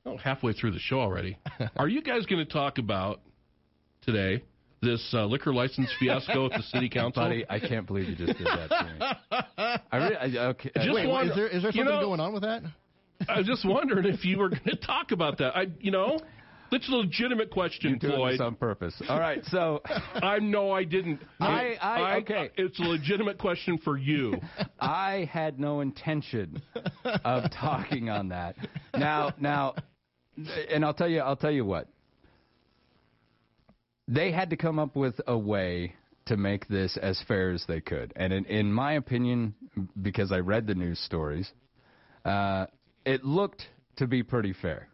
[0.07, 1.39] oh, halfway through the show already.
[1.77, 3.21] Are you guys going to talk about
[4.03, 4.43] today
[4.83, 7.23] this uh, liquor license fiasco at the city council?
[7.23, 9.77] Buddy, I can't believe you just did that to me.
[9.93, 10.71] I really, I, okay.
[10.77, 12.63] Just Wait, wonder- is there is there you something know- going on with that?
[13.29, 15.57] I was just wondering if you were going to talk about that.
[15.57, 16.21] I, you know,
[16.71, 18.33] that's a legitimate question, You're doing Floyd.
[18.35, 18.95] this on purpose.
[19.09, 19.45] All right.
[19.47, 19.83] So
[20.15, 21.21] I know I didn't.
[21.41, 22.51] I- I- okay.
[22.57, 24.35] It's a legitimate question for you.
[24.81, 26.63] I had no intention
[27.05, 28.55] of talking on that.
[28.97, 29.75] Now, now,
[30.71, 31.89] and I'll tell you, I'll tell you what.
[34.09, 35.95] They had to come up with a way
[36.27, 38.13] to make this as fair as they could.
[38.17, 39.55] And in, in my opinion,
[40.01, 41.51] because I read the news stories,
[42.25, 42.67] uh,
[43.05, 43.63] it looked
[43.97, 44.89] to be pretty fair.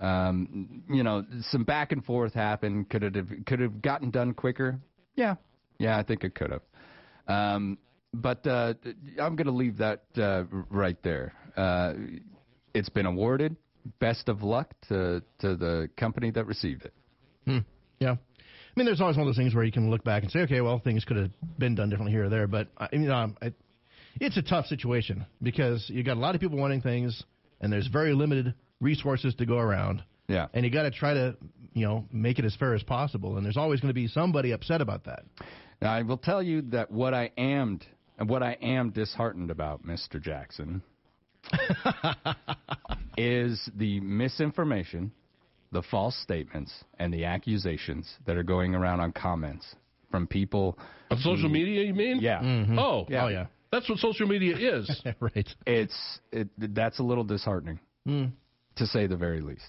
[0.00, 2.88] Um, you know, some back and forth happened.
[2.88, 4.80] Could it have could have gotten done quicker?
[5.16, 5.36] Yeah,
[5.78, 6.62] yeah, I think it could have.
[7.28, 7.78] Um,
[8.14, 8.74] but uh,
[9.20, 11.34] I'm going to leave that uh, right there.
[11.56, 11.92] Uh,
[12.74, 13.56] it's been awarded.
[14.00, 16.94] Best of luck to to the company that received it.
[17.46, 17.58] Hmm.
[18.00, 18.16] Yeah.
[18.74, 20.40] I mean, there's always one of those things where you can look back and say,
[20.40, 22.46] okay, well, things could have been done differently here or there.
[22.46, 23.52] But I mean, um, I,
[24.18, 27.22] it's a tough situation because you got a lot of people wanting things,
[27.60, 30.02] and there's very limited resources to go around.
[30.28, 30.46] Yeah.
[30.54, 31.36] And you got to try to,
[31.74, 33.36] you know, make it as fair as possible.
[33.36, 35.24] And there's always going to be somebody upset about that.
[35.82, 37.80] Now, I will tell you that what I am
[38.18, 40.20] what I am disheartened about, Mr.
[40.20, 40.82] Jackson,
[43.16, 45.12] is the misinformation,
[45.72, 49.74] the false statements, and the accusations that are going around on comments
[50.10, 50.78] from people
[51.10, 51.82] on social who- media.
[51.84, 52.18] You mean?
[52.20, 52.40] Yeah.
[52.78, 53.24] Oh, Yeah.
[53.24, 53.46] Oh, yeah.
[53.72, 55.02] That's what social media is.
[55.20, 55.48] right.
[55.66, 58.26] It's it, that's a little disheartening, Hmm.
[58.76, 59.64] to say the very least.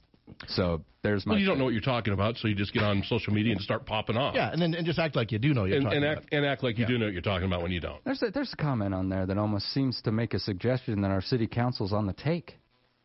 [0.47, 1.33] So there's my.
[1.33, 3.53] Well, you don't know what you're talking about, so you just get on social media
[3.53, 4.35] and start popping off.
[4.35, 6.23] Yeah, and then and just act like you do know you're and, talking and about.
[6.23, 8.03] act and act like you do know what you're talking about when you don't.
[8.05, 11.11] There's a, there's a comment on there that almost seems to make a suggestion that
[11.11, 12.57] our city council's on the take.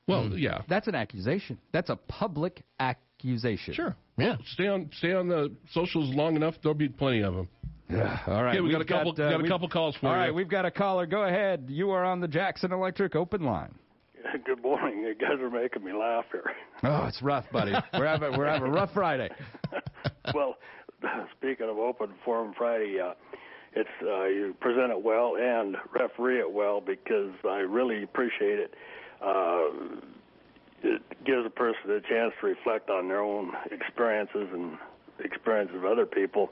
[0.09, 1.59] Well, yeah, that's an accusation.
[1.73, 3.75] That's a public accusation.
[3.75, 3.95] Sure.
[4.17, 4.37] Yeah.
[4.55, 6.55] Stay on stay on the socials long enough.
[6.63, 7.49] There'll be plenty of them.
[7.91, 8.19] Yeah.
[8.27, 8.57] All right.
[8.57, 9.13] Okay, we got a we've couple.
[9.13, 10.19] uh, got a couple calls for All you.
[10.21, 11.07] right, we've got a caller.
[11.07, 11.67] Go ahead.
[11.69, 13.75] You are on the Jackson Electric open line.
[14.45, 15.01] Good morning.
[15.01, 16.53] You guys are making me laugh here.
[16.83, 17.73] Oh, it's rough, buddy.
[17.95, 19.31] We're having we're having a rough Friday.
[20.35, 20.57] well,
[21.39, 23.15] speaking of open forum Friday, uh,
[23.75, 28.75] it's uh, you present it well and referee it well because I really appreciate it.
[29.23, 29.69] Uh,
[30.83, 34.79] it gives a person a chance to reflect on their own experiences and
[35.19, 36.51] experiences of other people.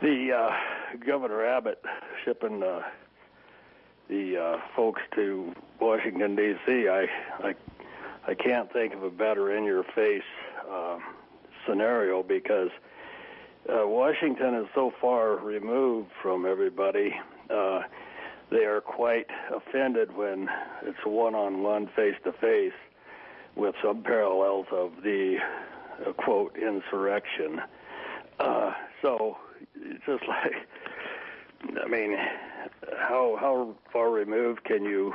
[0.00, 1.82] The uh, Governor Abbott
[2.24, 2.82] shipping uh,
[4.08, 6.88] the uh, folks to Washington D.C.
[6.88, 7.06] I,
[7.40, 7.54] I
[8.28, 10.22] I can't think of a better in-your-face
[10.70, 10.98] uh,
[11.66, 12.68] scenario because
[13.68, 17.14] uh, Washington is so far removed from everybody.
[17.48, 17.80] Uh,
[18.50, 20.48] they are quite offended when
[20.82, 22.72] it's one-on-one, face-to-face,
[23.56, 25.36] with some parallels of the
[26.06, 27.60] uh, quote insurrection.
[28.38, 29.36] Uh, so
[29.74, 30.54] it's just like,
[31.84, 32.16] I mean,
[32.96, 35.14] how how far removed can you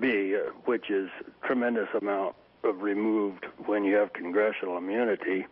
[0.00, 0.34] be?
[0.34, 1.10] Uh, which is
[1.44, 5.46] tremendous amount of removed when you have congressional immunity,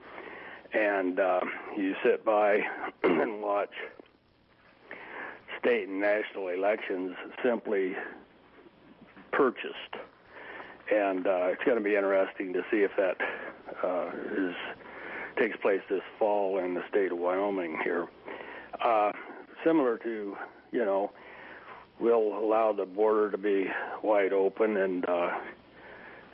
[0.72, 1.40] and uh,
[1.76, 2.60] you sit by
[3.04, 3.74] and watch
[5.62, 7.94] state and national elections simply
[9.32, 9.94] purchased.
[10.92, 13.16] And uh, it's going to be interesting to see if that
[13.82, 14.54] uh, is
[15.40, 18.06] takes place this fall in the state of Wyoming here.
[18.84, 19.12] Uh,
[19.64, 20.36] similar to,
[20.72, 21.10] you know,
[21.98, 23.66] we'll allow the border to be
[24.02, 25.30] wide open, and uh,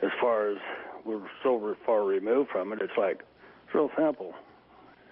[0.01, 0.57] as far as
[1.05, 3.23] we're so far removed from it, it's like
[3.65, 4.33] it's real simple.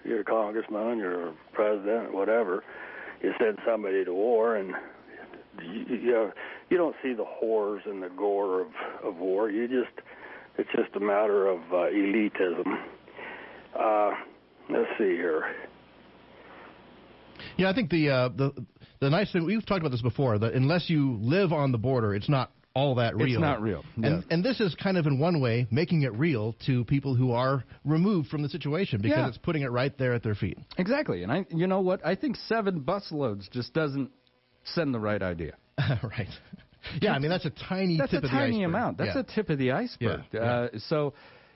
[0.04, 2.64] You're a congressman, you're a president, whatever.
[3.22, 4.72] You send somebody to war, and
[5.62, 6.32] you, you,
[6.70, 8.68] you don't see the horrors and the gore of,
[9.02, 9.50] of war.
[9.50, 10.06] You just
[10.58, 12.78] it's just a matter of uh, elitism.
[13.78, 14.10] Uh,
[14.70, 15.54] let's see here.
[17.56, 18.66] Yeah, I think the uh, the
[19.00, 22.14] the nice thing we've talked about this before that unless you live on the border,
[22.14, 23.26] it's not all that real.
[23.26, 23.84] It's not real.
[23.96, 24.20] And Yeah.
[24.30, 27.64] and this is kind of in one way making it real to people who are
[27.84, 29.28] removed from the situation because Yeah.
[29.28, 30.58] it's putting it right there at their feet.
[30.78, 31.22] Exactly.
[31.24, 32.04] And I you know what?
[32.06, 34.10] I think seven busloads just doesn't
[34.74, 35.54] send the right idea.
[36.02, 36.28] right.
[37.02, 38.98] Yeah, I mean that's a tiny That's tip a of the tiny amount.
[38.98, 39.20] That's Yeah.
[39.20, 40.20] a tip of the iceberg.
[40.34, 41.12] Uh, so,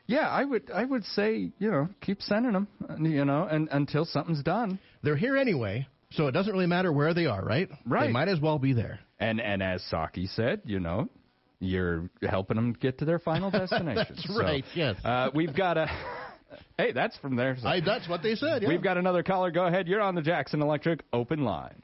[0.07, 2.67] yeah, I would I would say you know keep sending them,
[3.01, 4.79] you know, and until something's done.
[5.03, 7.69] They're here anyway, so it doesn't really matter where they are, right?
[7.87, 8.07] Right.
[8.09, 8.99] They might as well be there.
[9.23, 11.09] And and as Psaki said, you know,
[11.61, 13.95] you're helping them get to their final destination.
[14.09, 14.97] That's So, right, yes.
[15.05, 15.87] Uh, we've got a.
[16.79, 17.57] hey, that's from there.
[17.65, 18.63] I, that's what they said.
[18.63, 18.69] Yeah.
[18.69, 19.51] We've got another caller.
[19.51, 19.87] Go ahead.
[19.87, 21.83] You're on the Jackson Electric open line.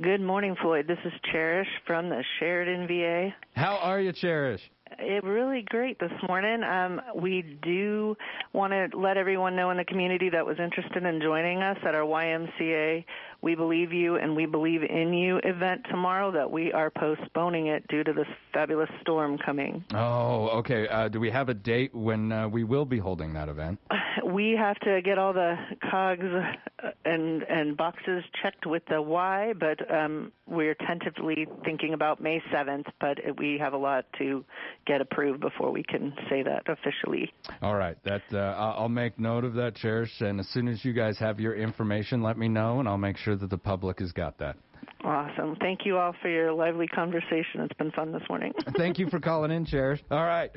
[0.00, 0.86] Good morning, Floyd.
[0.86, 3.34] This is Cherish from the Sheridan VA.
[3.54, 4.60] How are you, Cherish?
[4.98, 6.62] It really great this morning.
[6.62, 8.16] Um, we do
[8.52, 11.94] want to let everyone know in the community that was interested in joining us at
[11.94, 13.04] our YMCA
[13.42, 17.86] We Believe You and We Believe in You event tomorrow that we are postponing it
[17.88, 19.84] due to this fabulous storm coming.
[19.94, 20.86] Oh, okay.
[20.88, 23.78] Uh, do we have a date when uh, we will be holding that event?
[24.24, 25.56] We have to get all the
[25.90, 32.20] cogs uh, and and boxes checked with the Y, but um, we're tentatively thinking about
[32.20, 32.86] May 7th.
[33.00, 34.44] But we have a lot to
[34.86, 37.32] get approved before we can say that officially.
[37.62, 40.20] All right, that uh, I'll make note of that, Cherish.
[40.20, 43.16] And as soon as you guys have your information, let me know, and I'll make
[43.16, 44.56] sure that the public has got that.
[45.02, 45.56] Awesome.
[45.56, 47.60] Thank you all for your lively conversation.
[47.60, 48.52] It's been fun this morning.
[48.76, 50.02] Thank you for calling in, Cherish.
[50.10, 50.50] All right.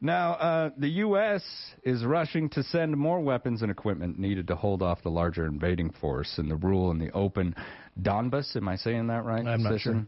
[0.00, 1.44] Now, uh, the U.S.
[1.82, 5.90] is rushing to send more weapons and equipment needed to hold off the larger invading
[6.00, 7.54] force in the rule in the open
[8.00, 8.56] Donbas.
[8.56, 9.46] Am I saying that right?
[9.46, 10.06] I'm not sure.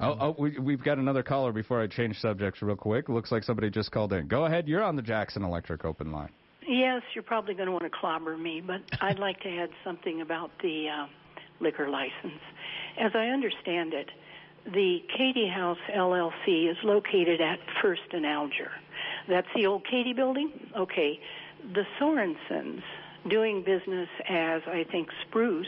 [0.00, 3.10] Oh, oh we, we've got another caller before I change subjects real quick.
[3.10, 4.26] Looks like somebody just called in.
[4.26, 4.66] Go ahead.
[4.66, 6.30] You're on the Jackson Electric open line.
[6.66, 10.22] Yes, you're probably going to want to clobber me, but I'd like to add something
[10.22, 11.06] about the uh,
[11.60, 12.40] liquor license.
[12.98, 14.10] As I understand it,
[14.66, 18.70] the Katie House LLC is located at First and Alger.
[19.28, 20.50] That's the old Katie building?
[20.76, 21.20] Okay.
[21.74, 22.82] The Sorensens,
[23.28, 25.66] doing business as, I think, Spruce,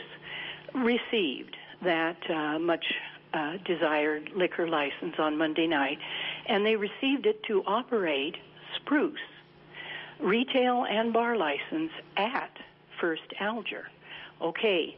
[0.73, 2.85] received that uh, much
[3.33, 5.99] uh, desired liquor license on Monday night,
[6.47, 8.35] and they received it to operate
[8.75, 9.19] Spruce
[10.19, 12.51] retail and bar license at
[12.99, 13.87] First Alger.
[14.41, 14.95] Okay,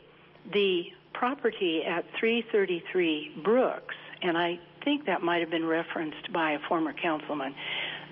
[0.51, 6.59] the property at 333 Brooks, and I think that might have been referenced by a
[6.67, 7.53] former councilman,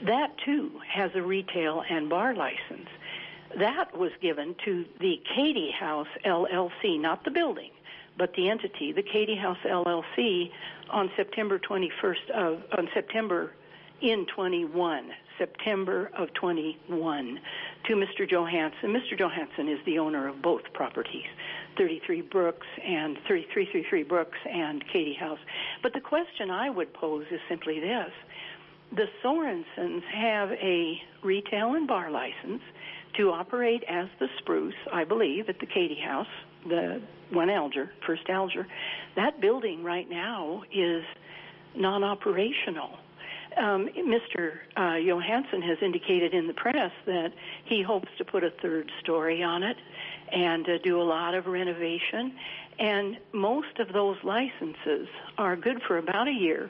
[0.06, 2.90] that too has a retail and bar license.
[3.58, 7.72] That was given to the Katie House LLC, not the building,
[8.18, 10.52] but the entity, the Katie House LLC,
[10.90, 13.54] on September 21st of on September
[14.02, 17.40] in 21, September of 21,
[17.86, 18.30] to Mr.
[18.30, 18.94] Johansson.
[18.94, 19.18] Mr.
[19.18, 21.26] Johansson is the owner of both properties,
[21.78, 25.40] 33 Brooks and 3333 Brooks and Katie House.
[25.84, 28.12] But the question I would pose is simply this.
[28.96, 32.62] The Sorensens have a retail and bar license
[33.18, 36.28] to operate as the Spruce, I believe, at the Katie House,
[36.68, 38.66] the one Alger, First Alger.
[39.16, 41.04] That building right now is
[41.76, 42.98] non-operational.
[43.58, 44.58] Um, Mr.
[44.76, 47.30] Uh, Johansson has indicated in the press that
[47.66, 49.78] he hopes to put a third story on it
[50.32, 52.34] and uh, do a lot of renovation.
[52.80, 56.70] And most of those licenses are good for about a year.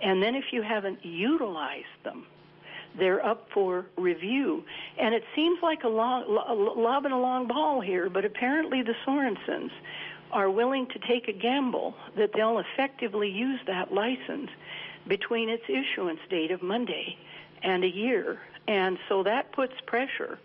[0.00, 2.26] And then if you haven't utilized them,
[2.98, 4.64] they're up for review.
[4.98, 6.24] And it seems like a long,
[6.76, 9.70] lobbing a long ball here, but apparently the Sorensens
[10.30, 14.50] are willing to take a gamble that they'll effectively use that license
[15.06, 17.16] between its issuance date of Monday
[17.62, 18.40] and a year.
[18.66, 20.38] And so that puts pressure,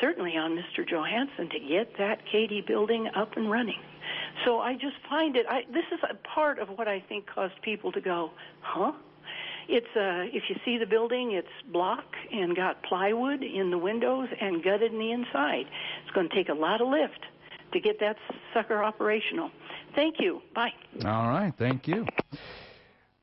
[0.00, 0.88] certainly on Mr.
[0.88, 3.80] Johansson, to get that Katie building up and running.
[4.44, 7.60] So I just find it, I, this is a part of what I think caused
[7.62, 8.92] people to go, huh?
[9.68, 14.28] It's uh, if you see the building, it's block and got plywood in the windows
[14.40, 15.66] and gutted in the inside.
[16.02, 17.20] It's going to take a lot of lift
[17.72, 18.16] to get that
[18.52, 19.50] sucker operational.
[19.94, 20.42] Thank you.
[20.54, 20.72] Bye.
[21.04, 21.52] All right.
[21.56, 22.06] Thank you.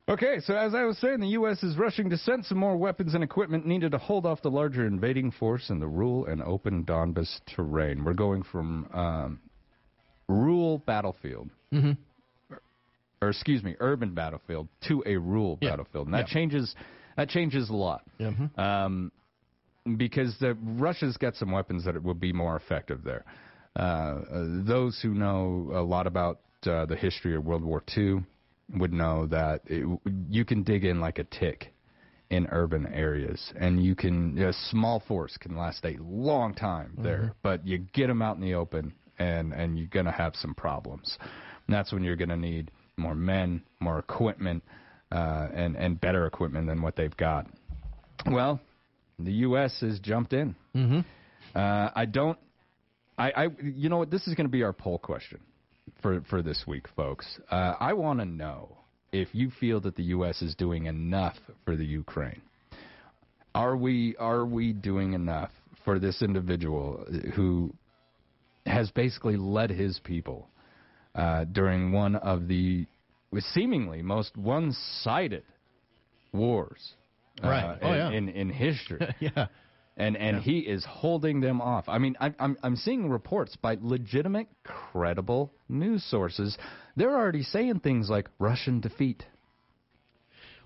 [0.09, 1.61] Okay, so as I was saying, the U.S.
[1.63, 4.87] is rushing to send some more weapons and equipment needed to hold off the larger
[4.87, 8.05] invading force in the rural and open Donbas terrain.
[8.05, 9.39] We're going from um,
[10.29, 11.91] rural battlefield, mm-hmm.
[12.49, 12.61] or,
[13.21, 15.71] or, excuse me, urban battlefield to a rural yeah.
[15.71, 16.33] battlefield, and that yeah.
[16.33, 16.73] changes
[17.17, 18.03] that changes a lot.
[18.17, 18.57] Mm-hmm.
[18.57, 19.11] Um,
[19.97, 23.25] because the, Russia's got some weapons that it will be more effective there.
[23.77, 24.23] Uh, uh,
[24.65, 28.23] those who know a lot about uh, the history of World War II
[28.75, 29.99] would know that it,
[30.29, 31.73] you can dig in like a tick
[32.29, 37.17] in urban areas, and you can a small force can last a long time there,
[37.17, 37.37] mm-hmm.
[37.41, 41.17] but you get them out in the open, and and you're gonna have some problems.
[41.21, 44.63] And that's when you're gonna need more men, more equipment,
[45.11, 47.47] uh, and and better equipment than what they've got.
[48.25, 48.59] Well,
[49.19, 49.79] the U.S.
[49.81, 50.55] has jumped in.
[50.75, 50.99] Mm-hmm.
[51.55, 52.37] Uh, I don't.
[53.17, 54.11] I, I you know what?
[54.11, 55.39] This is going to be our poll question
[56.01, 57.25] for for this week, folks.
[57.49, 58.77] Uh, I want to know
[59.11, 60.41] if you feel that the U.S.
[60.41, 62.41] is doing enough for the Ukraine.
[63.55, 65.51] Are we are we doing enough
[65.83, 67.05] for this individual
[67.35, 67.73] who
[68.65, 70.49] has basically led his people
[71.15, 72.85] uh, during one of the
[73.53, 75.43] seemingly most one-sided
[76.33, 76.93] wars
[77.41, 78.11] uh, oh, in, yeah.
[78.11, 79.07] in, in history?
[79.19, 79.47] yeah
[79.97, 80.43] and and yeah.
[80.43, 81.85] he is holding them off.
[81.89, 86.57] I mean, I'm I'm I'm seeing reports by legitimate, credible news sources.
[86.95, 89.23] They're already saying things like Russian defeat.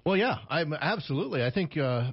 [0.05, 1.43] Well, yeah, I'm absolutely.
[1.43, 2.11] I think uh,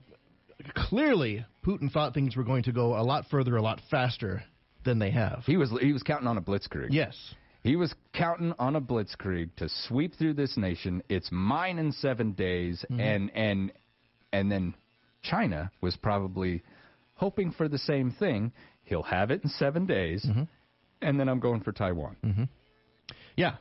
[0.75, 4.43] clearly Putin thought things were going to go a lot further, a lot faster
[4.85, 5.43] than they have.
[5.45, 6.89] He was he was counting on a blitzkrieg.
[6.91, 7.16] Yes.
[7.64, 11.03] He was counting on a blitzkrieg to sweep through this nation.
[11.09, 13.01] It's mine in 7 days mm-hmm.
[13.01, 13.73] and and
[14.33, 14.75] and then
[15.23, 16.62] China was probably
[17.19, 18.53] hoping for the same thing.
[18.85, 20.45] He'll have it in seven days, mm-hmm.
[21.03, 22.16] and then I'm going for Taiwan.
[22.25, 22.45] Mm-hmm.
[23.37, 23.57] Yeah,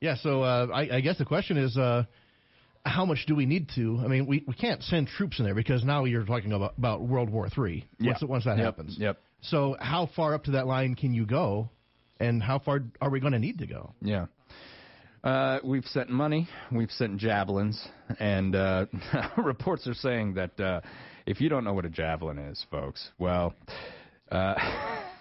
[0.00, 0.16] yeah.
[0.16, 2.04] So uh, I, I, guess the question is, uh,
[2.84, 4.00] how much do we need to?
[4.02, 7.02] I mean, we, we can't send troops in there because now you're talking about, about
[7.02, 7.84] World War Three.
[8.00, 8.28] Once, Yeah.
[8.28, 8.96] once that Yep, happens.
[8.98, 9.18] Yep.
[9.42, 11.68] So how far up to that line can you go,
[12.18, 13.92] and how far are we going to need to go?
[14.00, 14.26] Yeah.
[15.22, 17.82] Uh, we've sent money, we've sent javelins,
[18.18, 18.86] and uh,
[19.38, 20.80] reports are saying that uh,
[21.26, 23.54] if you don't know what a javelin is, folks, well,
[24.30, 24.54] uh,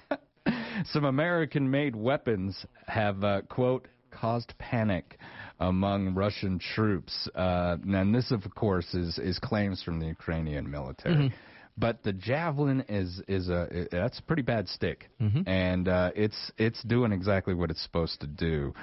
[0.85, 5.17] some American made weapons have, uh, quote, caused panic
[5.59, 7.27] among Russian troops.
[7.35, 11.15] Uh, and this, of course, is, is claims from the Ukrainian military.
[11.15, 11.33] Mhm.
[11.75, 15.47] But the javelin is is a that's a pretty bad stick, Mhm.
[15.47, 18.75] and uh, it's it's doing exactly what it's supposed to do.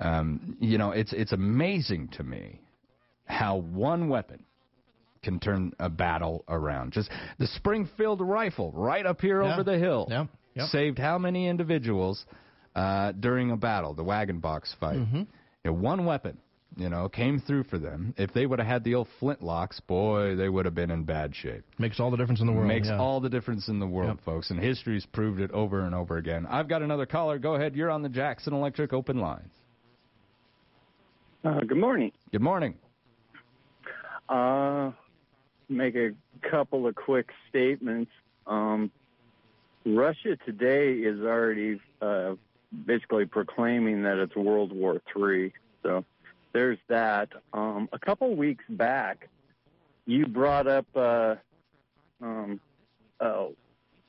[0.00, 2.60] Um, you know, it's it's amazing to me
[3.26, 4.42] how one weapon
[5.22, 6.92] can turn a battle around.
[6.92, 9.52] Just the Springfield rifle right up here Yeah.
[9.52, 10.26] over the hill Yeah.
[10.54, 10.68] Yep.
[10.68, 12.26] saved how many individuals
[12.74, 14.96] uh, during a battle, the wagon box fight.
[14.98, 15.26] Mhm.
[15.64, 16.38] You know, one weapon,
[16.76, 18.14] you know, came through for them.
[18.16, 21.34] If they would have had the old flintlocks, boy, they would have been in bad
[21.36, 21.64] shape.
[21.78, 22.66] Makes all the difference in the world.
[22.66, 22.96] Makes yeah.
[22.98, 26.46] all the difference in the world, folks, and history's proved it over and over again.
[26.46, 27.38] I've got another caller.
[27.38, 27.76] Go ahead.
[27.76, 29.52] You're on the Jackson Electric open lines.
[31.44, 32.10] Uh, good morning.
[32.30, 32.74] Good morning.
[34.28, 34.92] Uh,
[35.68, 38.10] make a couple of quick statements.
[38.46, 38.90] Um,
[39.84, 42.34] Russia today is already uh,
[42.86, 45.52] basically proclaiming that it's World War III.
[45.82, 46.04] So
[46.52, 47.30] there's that.
[47.52, 49.28] Um, a couple weeks back,
[50.06, 51.36] you brought up uh,
[52.20, 52.60] um,
[53.20, 53.46] uh,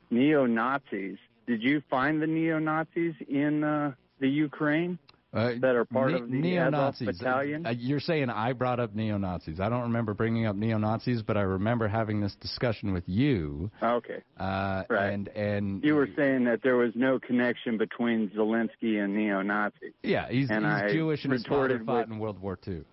[0.09, 1.17] neo Nazis.
[1.47, 4.97] Did you find the neo Nazis in uh, the Ukraine?
[5.33, 7.07] Uh, that are part ne- of the neo Azov Nazis.
[7.17, 7.65] battalion?
[7.65, 9.59] Uh, you're saying I brought up neo Nazis.
[9.59, 13.71] I don't remember bringing up neo Nazis, but I remember having this discussion with you.
[13.81, 14.21] Okay.
[14.39, 15.11] Uh, Right.
[15.11, 19.93] And and You were saying that there was no connection between Zelensky and neo-Nazis.
[20.03, 22.83] yeah, he's, and he's I Jewish and his father fought with- in World War II.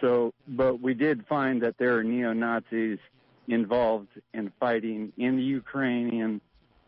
[0.00, 2.98] So, but we did find that there are neo-Nazis
[3.48, 6.40] involved in fighting in the Ukrainian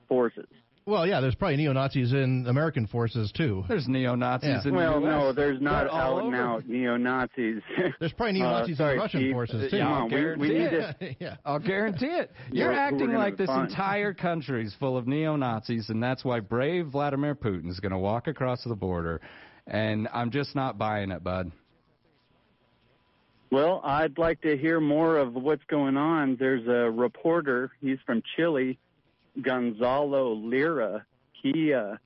[0.08, 0.46] forces.
[0.88, 3.64] Well, yeah, there's probably neo Nazis in American forces too.
[3.66, 4.70] There's neo Nazis Yeah.
[4.70, 7.60] well, no, there's not all out and out neo-Nazis.
[7.98, 9.32] There's probably neo-Nazis Uh, sorry, in Russian Steve.
[9.32, 9.78] forces too.
[9.78, 10.98] Come I'll on, we, we guarantee need it.
[11.00, 11.24] to.
[11.24, 11.36] yeah.
[11.44, 12.30] I'll guarantee it.
[12.52, 13.66] You're We're- we're acting like this fine.
[13.66, 14.14] entire
[14.60, 18.28] is full of neo Nazis, and that's why brave Vladimir Putin is going to walk
[18.28, 19.20] across the border.
[19.66, 21.50] And I'm just not buying it, bud.
[23.50, 26.36] Well, I'd like to hear more of what's going on.
[26.38, 27.70] There's a reporter.
[27.80, 28.78] He's from Chile,
[29.42, 31.04] Gonzalo Lira.
[31.42, 31.96] He uh,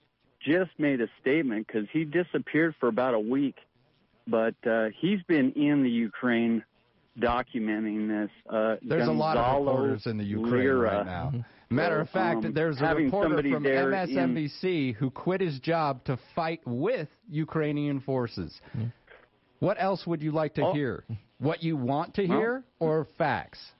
[0.41, 3.57] just made a statement because he disappeared for about a week,
[4.26, 6.64] but uh, he's been in the Ukraine
[7.18, 8.31] documenting this.
[8.49, 10.78] Uh, There's a lot of reporters in the Ukraine Lira.
[10.97, 11.33] right now.
[11.72, 15.61] Matter of fact, um, there's a having reporter from there in- MSNBC who quit his
[15.61, 18.61] job to fight with Ukrainian forces.
[19.61, 20.72] What else would you like to Oh.
[20.72, 21.05] hear?
[21.39, 23.72] What you want to Well- hear or facts?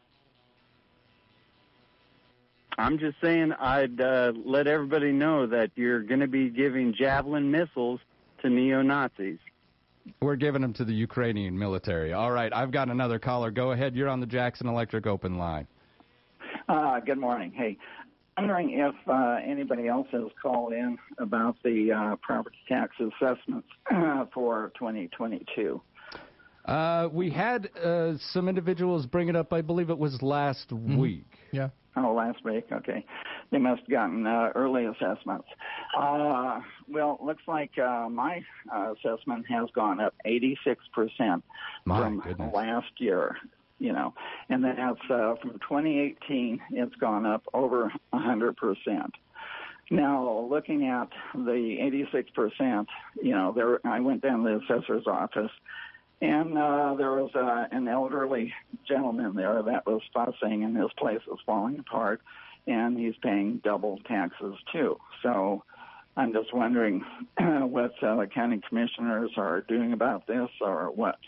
[2.81, 7.51] I'm just saying I'd uh, let everybody know that you're going to be giving javelin
[7.51, 8.01] missiles
[8.41, 9.39] to neo Nazis.
[10.22, 12.14] We're giving them to the Ukrainian military.
[12.14, 13.51] All right, I've got another caller.
[13.51, 13.95] Go ahead.
[13.95, 15.66] You're on the Jackson Electric open line.
[16.70, 17.53] Uh, good morning.
[17.55, 17.76] Hey,
[18.39, 23.68] I'm wondering if uh, anybody else has called in about the uh, property tax assessments
[23.95, 25.83] uh, for 2022.
[26.64, 29.53] Uh, we had uh, some individuals bring it up.
[29.53, 31.26] I believe it was last week.
[31.53, 31.68] Yeah.
[31.97, 32.66] Oh, last week.
[32.70, 33.05] Okay,
[33.51, 35.49] they must have gotten uh, early assessments.
[35.99, 41.43] Uh, well, looks like uh, my uh, assessment has gone up 86 percent
[41.84, 42.55] from goodness.
[42.55, 43.36] last year.
[43.78, 44.12] You know,
[44.51, 46.61] and that's uh, from 2018.
[46.72, 49.14] It's gone up over 100 percent.
[49.91, 52.88] Now, looking at the 86 percent,
[53.20, 55.51] you know, there I went down to the assessor's office,
[56.21, 58.53] and uh, there was uh, an elderly
[58.87, 62.21] gentleman there that was fussing, and his place was falling apart,
[62.66, 64.99] and he's paying double taxes too.
[65.23, 65.64] So,
[66.16, 67.05] I'm just wondering
[67.39, 71.18] what uh, the county commissioners are doing about this, or what.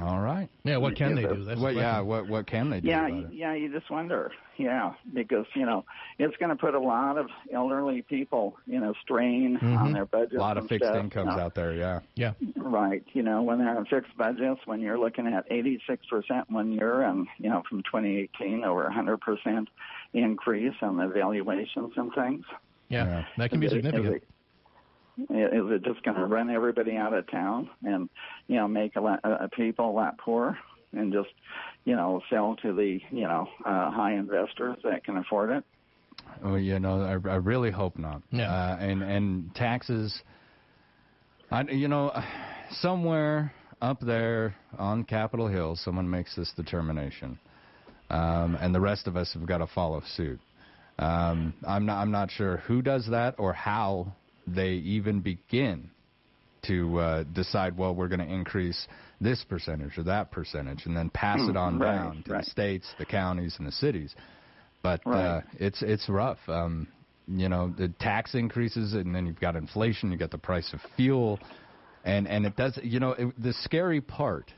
[0.00, 0.48] All right.
[0.64, 1.44] Yeah, what can they do?
[1.44, 3.32] That's the what, yeah, what what can they do yeah, about it?
[3.32, 4.32] yeah, you just wonder.
[4.56, 5.84] Yeah, because you know
[6.18, 10.30] it's going to put a lot of elderly people you know, strain on their budget.
[10.30, 10.38] Mm-hmm.
[10.38, 12.00] A lot of fixed incomes out there, yeah.
[12.16, 12.32] Yeah.
[12.56, 13.04] Right.
[13.12, 15.78] You know, when they're on fixed budgets, when you're looking at 86%
[16.48, 19.66] one year and, you know, from 2018 over 100%
[20.12, 22.44] increase on the valuations and things.
[22.88, 24.22] Yeah, that can be Is it- significant.
[25.16, 28.08] Is it just going to run everybody out of town and,
[28.48, 30.58] you know, make a lot uh, people a lot poorer
[30.92, 31.30] and just,
[31.84, 35.64] you know, sell to the, you know, uh, high investors that can afford it?
[36.42, 38.22] Oh, you know, I, I really hope not.
[38.30, 38.52] Yeah.
[38.52, 40.22] Uh, and and taxes.
[41.50, 42.12] I you know,
[42.70, 47.38] somewhere up there on Capitol Hill, someone makes this determination,
[48.10, 50.40] um, and the rest of us have got to follow suit.
[50.98, 52.00] Um, I'm not.
[52.00, 54.12] I'm not sure who does that or how
[54.46, 55.90] they even begin
[56.66, 57.76] to uh, decide.
[57.76, 58.86] Well, we're going to increase
[59.20, 62.44] this percentage or that percentage, and then pass it on right, down to right.
[62.44, 64.14] the states, the counties, and the cities.
[64.82, 66.38] But uh, it's it's rough.
[66.46, 66.88] Um,
[67.26, 70.12] you know, the tax increases, and then you've got inflation.
[70.12, 71.38] You got the price of fuel,
[72.04, 72.78] and and it does.
[72.82, 74.52] You know, it, the scary part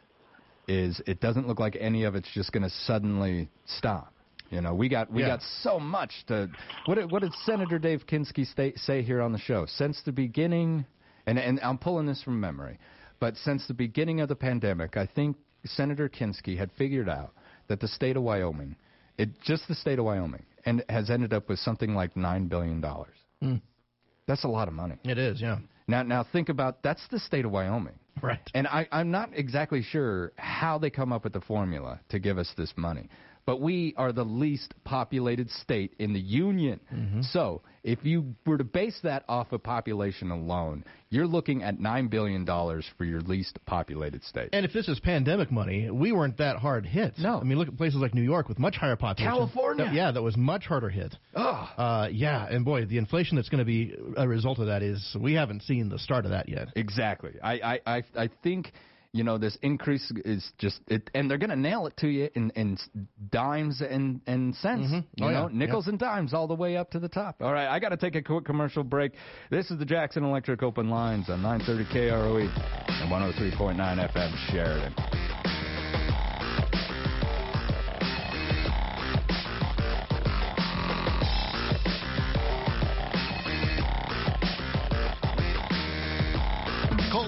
[0.66, 4.12] is it doesn't look like any of it's just going to suddenly stop.
[4.50, 5.28] You know, we got we Yeah.
[5.28, 6.48] got so much to.
[6.86, 9.66] What did, what did Senator Dave Kinskey stay, say here on the show?
[9.66, 10.84] Since the beginning,
[11.26, 12.78] and and I'm pulling this from memory,
[13.18, 17.32] but since the beginning of the pandemic, I think Senator Kinskey had figured out
[17.68, 18.76] that the state of Wyoming,
[19.18, 22.80] it just the state of Wyoming, and has ended up with something like nine billion
[22.80, 23.16] dollars.
[23.42, 23.56] Hmm.
[24.26, 24.96] That's a lot of money.
[25.04, 25.58] It is, yeah.
[25.88, 28.40] Now, now think about that's the state of Wyoming, right?
[28.54, 32.36] And I, I'm not exactly sure how they come up with the formula to give
[32.38, 33.08] us this money,
[33.46, 36.80] but we are the least populated state in the union.
[37.32, 42.08] So, if you were to base that off of population alone, you're looking at nine
[42.08, 44.48] billion dollars for your least populated state.
[44.52, 47.14] And if this is pandemic money, we weren't that hard hit.
[47.18, 47.38] No.
[47.38, 49.32] I mean, look at places like New York with much higher population.
[49.32, 49.84] California.
[49.84, 51.14] That- yeah, that was much harder hit.
[51.36, 51.70] Oh.
[51.78, 55.16] Uh, yeah, and boy, the inflation that's going to be a result of that is
[55.18, 56.68] we haven't seen the start of that yet.
[56.74, 57.34] Exactly.
[57.42, 58.72] I, I, I, I think
[59.16, 62.28] you know this increase is just it, and they're going to nail it to you
[62.34, 62.78] in, in
[63.30, 64.88] dimes and and cents.
[64.92, 65.04] Mhm.
[65.16, 65.58] You Oh, know, yeah.
[65.58, 67.42] nickels and dimes all the way up to the top.
[67.42, 69.12] All right, I got to take a quick commercial break.
[69.50, 72.48] This is the Jackson Electric Open Lines on 930 KROE
[72.88, 74.94] and 103.9 FM Sheridan.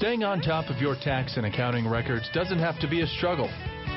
[0.00, 3.50] Staying on top of your tax and accounting records doesn't have to be a struggle.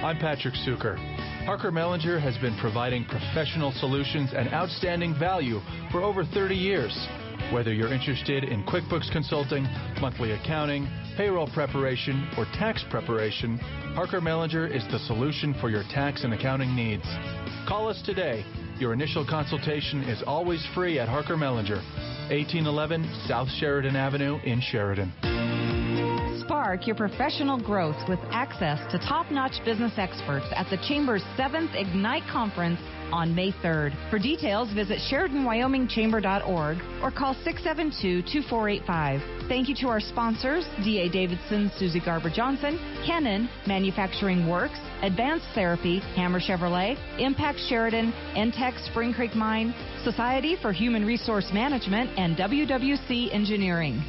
[0.04, 0.98] I'm Patrick Suker.
[1.46, 5.62] Harker Mellinger has been providing professional solutions and outstanding value
[5.94, 6.92] for over 30 years.
[7.54, 9.64] Whether you're interested in QuickBooks consulting,
[10.02, 13.58] monthly accounting, payroll preparation, or tax preparation,
[13.96, 17.06] Harker Mellinger is the solution for your tax and accounting needs.
[17.66, 18.44] Call us today.
[18.78, 21.80] Your initial consultation is always free at Harker Mellinger,
[22.28, 25.33] 1811 South Sheridan Avenue in Sheridan.
[26.64, 31.76] Spark your professional growth with access to top notch business experts at the Chamber's 7th
[31.76, 32.80] Ignite Conference
[33.12, 33.92] on May 3rd.
[34.10, 39.50] For details, visit SheridanWyomingChamber.org or call 672 2485.
[39.50, 41.10] Thank you to our sponsors D.A.
[41.10, 49.14] Davidson, Susie Garber Johnson, Canon, Manufacturing Works, Advanced Therapy, Hammer Chevrolet, Impact Sheridan, NTEC Spring
[49.14, 54.02] Creek Mine, Society for Human Resource Management, and WWC Engineering.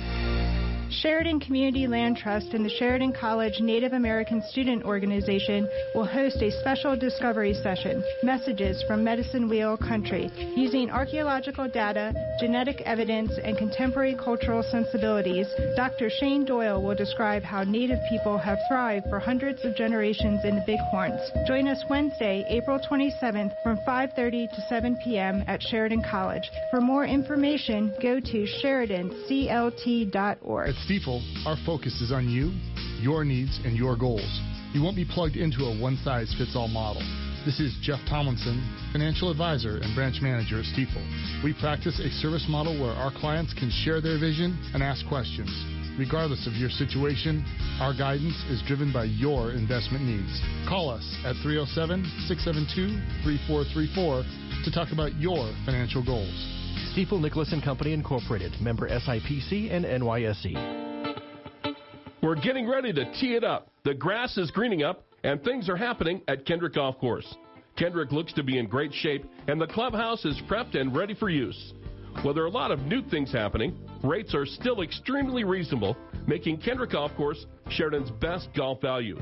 [1.01, 6.53] Sheridan Community Land Trust and the Sheridan College Native American Student Organization will host a
[6.61, 14.15] special discovery session, Messages from Medicine Wheel Country, using archaeological data, genetic evidence, and contemporary
[14.15, 15.49] cultural sensibilities.
[15.77, 16.11] Dr.
[16.11, 20.63] Shane Doyle will describe how Native people have thrived for hundreds of generations in the
[20.67, 21.21] Bighorns.
[21.47, 25.43] Join us Wednesday, April 27th from 5:30 to 7 p.m.
[25.49, 26.51] at Sheridan College.
[26.71, 30.75] For more information, go to sheridanclt.org.
[30.85, 32.53] Stifel, our focus is on you,
[33.01, 34.41] your needs, and your goals.
[34.75, 37.01] You won't be plugged into a one size fits all model.
[37.47, 38.61] This is Jeff Tomlinson,
[38.93, 41.01] financial advisor and branch manager at Stifel.
[41.43, 45.49] We practice a service model where our clients can share their vision and ask questions.
[45.99, 47.45] Regardless of your situation,
[47.81, 50.41] our guidance is driven by your investment needs.
[50.69, 54.25] Call us at 307 672 3434
[54.65, 56.64] to talk about your financial goals.
[56.93, 60.55] Stifel Nicolaus and Company Incorporated, member SIPC and NYSE.
[62.23, 63.69] We're getting ready to tee it up.
[63.85, 67.37] The grass is greening up, and things are happening at Kendrick Golf Course.
[67.77, 71.29] Kendrick looks to be in great shape, and the clubhouse is prepped and ready for
[71.29, 71.73] use.
[72.23, 76.59] While there are a lot of new things happening, rates are still extremely reasonable, making
[76.59, 79.19] Kendrick Golf Course Sheridan's best golf value.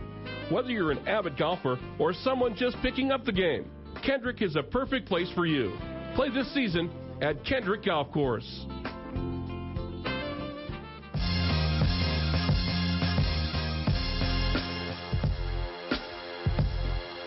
[0.50, 3.70] Whether you're an avid golfer or someone just picking up the game,
[4.04, 5.72] Kendrick is a perfect place for you.
[6.14, 6.90] Play this season
[7.22, 8.66] at Kendrick Golf Course.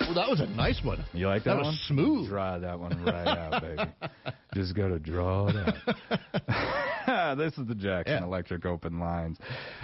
[0.02, 1.04] Well, that was a nice one.
[1.14, 1.64] You like that, one?
[1.64, 2.28] That was smooth.
[2.28, 3.90] Draw that one right out, baby.
[4.54, 7.38] Just gotta draw it out.
[7.38, 9.38] this is the Jackson Electric Open Lines.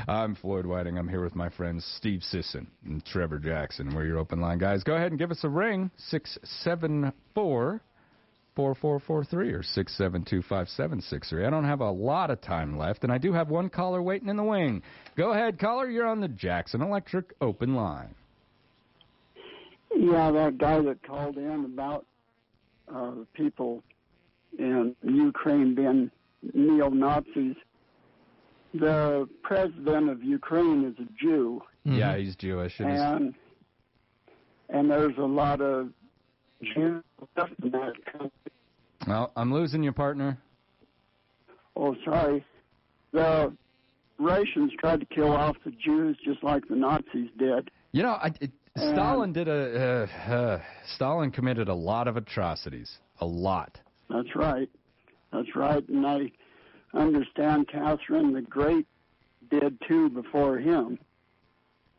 [0.08, 0.98] I'm Floyd Whiting.
[0.98, 3.96] I'm here with my friends Steve Sisson and Trevor Jackson.
[3.96, 4.84] We're your open line guys.
[4.84, 5.90] Go ahead and give us a ring.
[5.98, 7.82] Six seven four.
[8.56, 11.46] 4443 or 6725763.
[11.46, 14.28] I don't have a lot of time left, and I do have one caller waiting
[14.28, 14.84] in the wing.
[15.16, 15.90] Go ahead, caller.
[15.90, 18.14] You're on the Jackson Electric Open Line.
[19.96, 22.06] Yeah, that guy that called in about
[22.94, 23.84] uh, people
[24.58, 26.12] in Ukraine being
[26.54, 27.56] neo Nazis.
[28.74, 32.80] The president of Ukraine is a Jew, Yeah, he's Jewish.
[32.80, 33.34] And and
[34.70, 35.90] and there's a lot of
[39.08, 40.38] well, I'm losing you, partner.
[41.76, 42.46] Oh, sorry.
[43.12, 43.54] The
[44.20, 47.72] Russians tried to kill off the Jews just like the Nazis did.
[47.92, 50.62] You know, I, it, Stalin did a uh, uh,
[50.96, 53.80] Stalin committed a lot of atrocities, a lot.
[54.10, 54.70] That's right.
[55.34, 55.88] That's right.
[55.90, 56.32] And I
[56.94, 58.86] understand Catherine the Great
[59.50, 61.00] did too before him.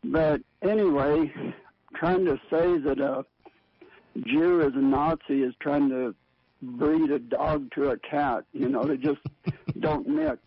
[0.03, 1.31] But anyway,
[1.95, 3.25] trying to say that a
[4.27, 6.13] Jew is a Nazi is trying to
[6.61, 8.45] breed a dog to a cat.
[8.53, 9.19] You know, they just
[9.79, 10.37] don't mix.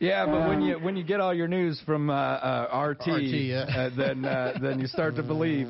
[0.00, 3.06] Yeah, but when Um, you when you get all your news from uh, uh, RT,
[3.06, 3.60] RT, yeah.
[3.60, 5.66] uh, then uh, then you start to believe.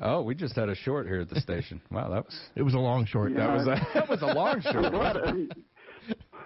[0.00, 1.80] Oh, we just had a short here at the station.
[1.90, 3.34] Wow, that was It was a long short.
[3.34, 4.92] that was a, that was a long short.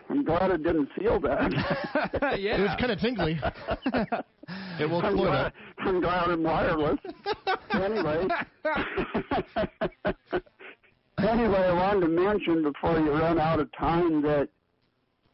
[0.09, 1.53] Glad, I, I'm glad I didn't feel that.
[2.39, 3.41] yeah, It was kind of tingly.
[4.81, 5.53] it woke I'm glad, up.
[5.79, 6.99] I'm glad I'm wireless.
[7.73, 8.27] anyway.
[11.19, 14.49] anyway, I wanted to mention before you run out of time that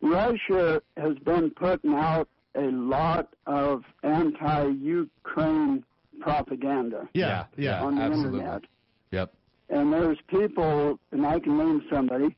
[0.01, 5.85] Russia has been putting out a lot of anti-Ukraine
[6.21, 7.83] propaganda Yeah, yeah.
[7.83, 8.41] on the absolutely.
[8.41, 8.63] internet.
[9.11, 9.33] Yep.
[9.71, 12.37] And there's people, and I can name somebody,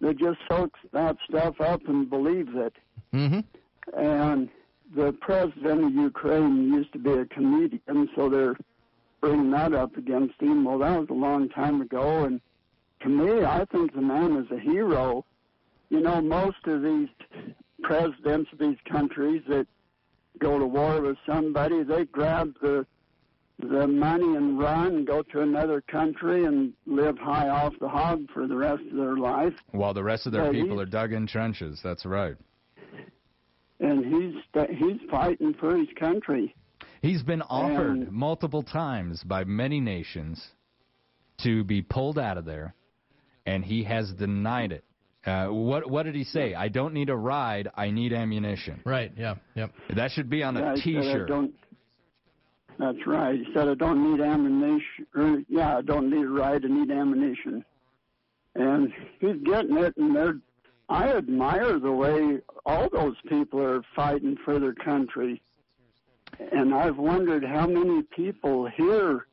[0.00, 2.74] that just soaks that stuff up and believes it.
[3.14, 3.40] Mm-hmm.
[3.98, 4.48] And
[4.94, 8.56] the president of Ukraine used to be a comedian, so they're
[9.20, 10.64] bringing that up against him.
[10.64, 12.40] Well, that was a long time ago, and
[13.02, 15.24] to me, I think the man is a hero.
[15.90, 17.08] You know, most of these
[17.82, 19.66] presidents of these countries that
[20.38, 22.86] go to war with somebody, they grab the
[23.68, 28.26] the money and run and go to another country and live high off the hog
[28.32, 29.52] for the rest of their life.
[29.72, 31.80] While the rest of their Yeah, people are dug in trenches.
[31.82, 32.36] That's right.
[33.80, 34.34] And he's
[34.78, 36.54] he's fighting for his country.
[37.02, 40.46] He's been offered And- multiple times by many nations
[41.38, 42.74] to be pulled out of there,
[43.46, 44.84] and he has denied it.
[45.24, 46.54] Uh, what what did he say?
[46.54, 47.68] I don't need a ride.
[47.74, 48.80] I need ammunition.
[48.84, 49.12] Right.
[49.16, 49.36] Yeah.
[49.54, 49.72] Yep.
[49.96, 51.28] That should be on Yeah, a he said, I T-shirt.
[52.80, 53.38] That's right.
[53.38, 56.64] He said, "I don't need ammunition." Or, yeah, I don't need a ride.
[56.64, 57.62] I need ammunition.
[58.54, 60.38] And he's getting it, and they're.
[60.88, 65.42] I admire the way all those people are fighting for their country.
[66.52, 69.26] And I've wondered how many people here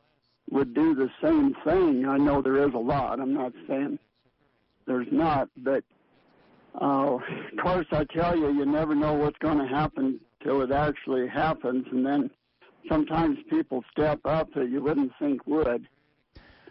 [0.51, 2.05] would do the same thing.
[2.05, 3.21] I know there is a lot.
[3.21, 3.97] I'm not saying
[4.85, 5.85] there's not, but
[6.79, 7.21] uh, of
[7.61, 11.87] course, I tell you, you never know what's going to happen till it actually happens,
[11.91, 12.29] and then
[12.89, 15.87] sometimes people step up that you wouldn't think would.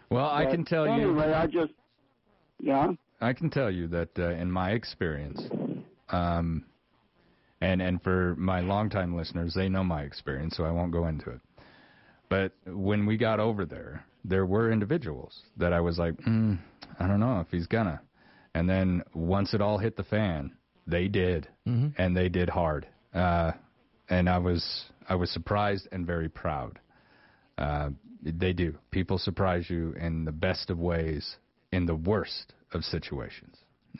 [0.09, 0.91] Well, I can tell you.
[0.93, 1.73] Anyway, I just,
[2.59, 2.91] yeah.
[3.19, 5.41] I can tell you that uh, in my experience,
[6.09, 6.65] um,
[7.61, 11.31] and and for my longtime listeners, they know my experience, so I won't go into
[11.31, 11.41] it.
[12.29, 16.57] But when we got over there, there were individuals that I was like, mm,
[16.99, 18.01] I don't know if he's gonna.
[18.53, 20.51] And then once it all hit the fan,
[20.85, 21.93] they did, Mhm.
[21.97, 22.87] and they did hard.
[23.13, 23.51] Uh,
[24.09, 26.79] and I was I was surprised and very proud.
[27.57, 27.89] Uh,
[28.23, 28.75] they do.
[28.91, 31.37] People surprise you in the best of ways,
[31.71, 33.55] in the worst of situations.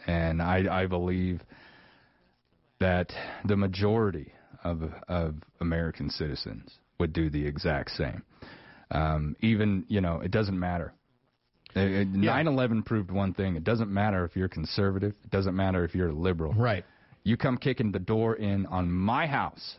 [0.06, 1.42] And I, I believe
[2.80, 3.12] that
[3.46, 4.34] the majority
[4.64, 8.24] of of American citizens would do the exact same.
[8.92, 10.94] Um, even you know, it doesn't matter.
[11.76, 13.56] Nine eleven proved one thing.
[13.56, 15.14] It doesn't matter if you're conservative.
[15.24, 16.54] It doesn't matter if you're liberal.
[16.54, 16.84] Right.
[17.24, 19.76] You come kicking the door in on my house,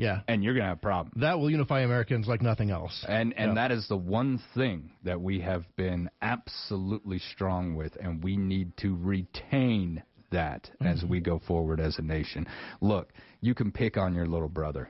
[0.00, 0.20] Yeah.
[0.28, 1.20] and you're gonna have problems.
[1.20, 3.04] That will unify Americans like nothing else.
[3.08, 3.54] And and Yeah.
[3.54, 8.76] that is the one thing that we have been absolutely strong with, and we need
[8.78, 11.08] to retain that as mm-hmm.
[11.08, 12.46] we go forward as a nation.
[12.80, 14.88] Look, you can pick on your little brother,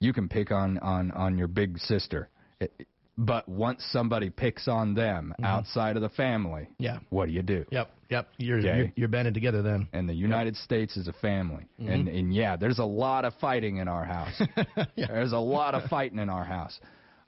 [0.00, 2.28] you can pick on on on your big sister,
[2.60, 2.86] It-
[3.18, 6.98] but once somebody picks on them outside of the family, Yeah.
[7.10, 7.64] what do you do?
[7.70, 7.90] Yep.
[8.08, 8.28] Yep.
[8.38, 8.76] You're Okay.
[8.76, 9.88] you're, you're banded together then.
[9.92, 11.66] And the United States is a family.
[11.80, 11.92] Mhm.
[11.92, 14.40] And and yeah, there's a lot of fighting in our house.
[14.96, 16.78] There's a lot of fighting in our house.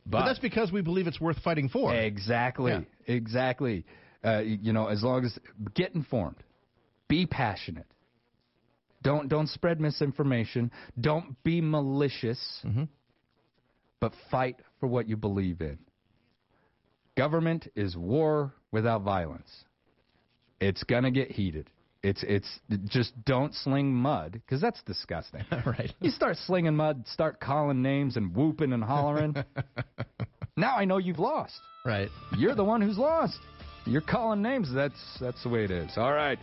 [0.06, 1.94] But, but that's because we believe it's worth fighting for.
[1.94, 2.72] Exactly.
[2.72, 3.14] Yeah.
[3.14, 3.84] Exactly.
[4.22, 5.38] Uh, you know, as long as
[5.74, 6.36] get informed,
[7.08, 7.86] be passionate.
[9.02, 10.70] Don't don't spread misinformation.
[10.98, 12.40] Don't be malicious.
[12.64, 12.84] Mm-hmm.
[14.00, 15.78] But fight for what you believe in.
[17.16, 19.64] Government is war without violence.
[20.60, 21.70] It's gonna get heated.
[22.02, 25.40] It's it's just don't sling mud because that's disgusting.
[25.64, 25.90] right.
[26.00, 29.36] You start slinging mud, start calling names and whooping and hollering.
[30.58, 31.58] now I know you've lost.
[31.86, 32.10] Right.
[32.36, 33.38] You're the one who's lost.
[33.86, 34.70] You're calling names.
[34.70, 35.92] That's that's the way it is.
[35.96, 36.38] All right.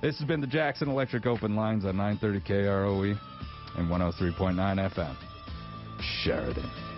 [0.00, 3.18] This has been the Jackson Electric Open Lines on 930 KROE
[3.76, 5.16] and 103.9 FM.
[6.00, 6.91] Sheridan.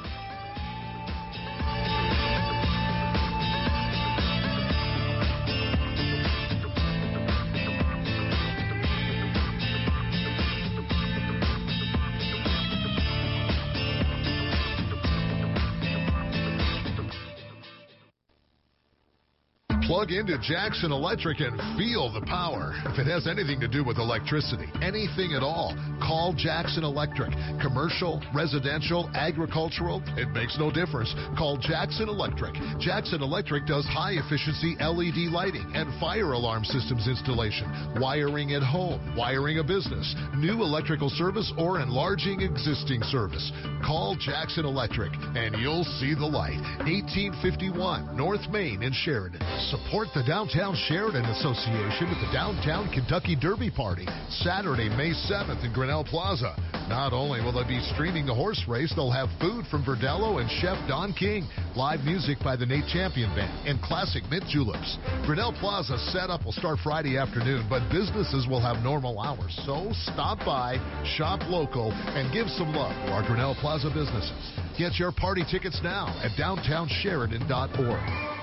[20.05, 22.75] Plug into Jackson Electric and feel the power.
[22.93, 27.33] If it has anything to do with electricity, anything at all, call Jackson Electric.
[27.63, 31.15] Commercial, residential, agricultural, it makes no difference.
[31.39, 32.53] Call Jackson Electric.
[32.79, 37.65] Jackson Electric does high efficiency LED lighting and fire alarm systems installation,
[37.97, 43.53] wiring at home, wiring a business, new electrical service, or enlarging existing service.
[43.81, 46.61] Call Jackson Electric and you'll see the light.
[46.85, 49.41] 1851 North Main in Sheridan.
[49.71, 55.73] Support the Downtown Sheridan Association with the Downtown Kentucky Derby Party, Saturday, May 7th in
[55.73, 56.57] Grinnell Plaza.
[56.89, 60.51] Not only will they be streaming the horse race, they'll have food from Verdello and
[60.59, 64.99] Chef Don King, live music by the Nate Champion Band, and classic mint juleps.
[65.27, 69.57] Grinnell Plaza setup will start Friday afternoon, but businesses will have normal hours.
[69.65, 70.75] So stop by,
[71.15, 74.43] shop local, and give some love to our Grinnell Plaza businesses.
[74.77, 78.34] Get your party tickets now at downtownsheridan.org.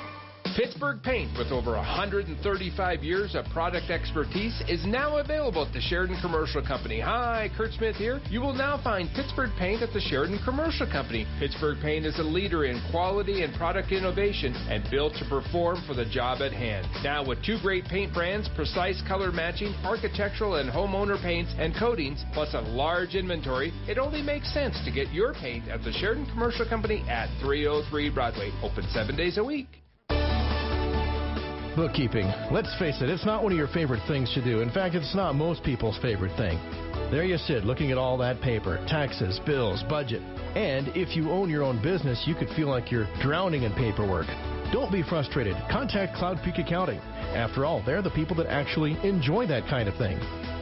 [0.55, 6.17] Pittsburgh Paint, with over 135 years of product expertise, is now available at the Sheridan
[6.21, 6.99] Commercial Company.
[6.99, 8.19] Hi, Kurt Smith here.
[8.29, 11.25] You will now find Pittsburgh Paint at the Sheridan Commercial Company.
[11.39, 15.93] Pittsburgh Paint is a leader in quality and product innovation and built to perform for
[15.93, 16.85] the job at hand.
[17.01, 22.25] Now, with two great paint brands, precise color matching, architectural and homeowner paints and coatings,
[22.33, 26.25] plus a large inventory, it only makes sense to get your paint at the Sheridan
[26.25, 28.51] Commercial Company at 303 Broadway.
[28.61, 29.67] Open seven days a week.
[31.75, 32.27] Bookkeeping.
[32.51, 34.61] Let's face it, it's not one of your favorite things to do.
[34.61, 36.59] In fact, it's not most people's favorite thing.
[37.11, 40.21] There you sit, looking at all that paper taxes, bills, budget.
[40.55, 44.27] And if you own your own business, you could feel like you're drowning in paperwork.
[44.73, 45.55] Don't be frustrated.
[45.69, 46.99] Contact Cloud Peak Accounting.
[47.35, 50.19] After all, they're the people that actually enjoy that kind of thing.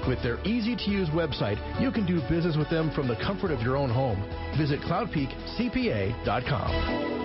[0.07, 3.49] With their easy to use website, you can do business with them from the comfort
[3.51, 4.21] of your own home.
[4.57, 7.18] Visit cloudpeakcpa.com.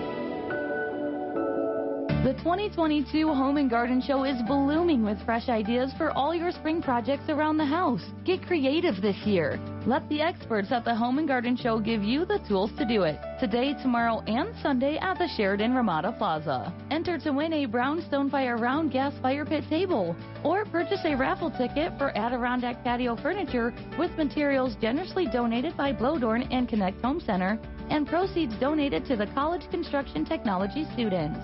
[2.25, 6.81] The 2022 Home and Garden Show is blooming with fresh ideas for all your spring
[6.81, 8.01] projects around the house.
[8.25, 9.61] Get creative this year.
[9.85, 13.03] Let the experts at the Home and Garden Show give you the tools to do
[13.03, 13.21] it.
[13.41, 16.73] Today, tomorrow, and Sunday at the Sheridan Ramada Plaza.
[16.91, 20.17] Enter to win a Brownstone Fire Round gas fire pit table.
[20.43, 26.49] Or purchase a raffle ticket for Adirondack patio furniture with materials generously donated by Blodorn
[26.51, 27.59] and Connect Home Center
[27.91, 31.39] and proceeds donated to the College Construction Technology students.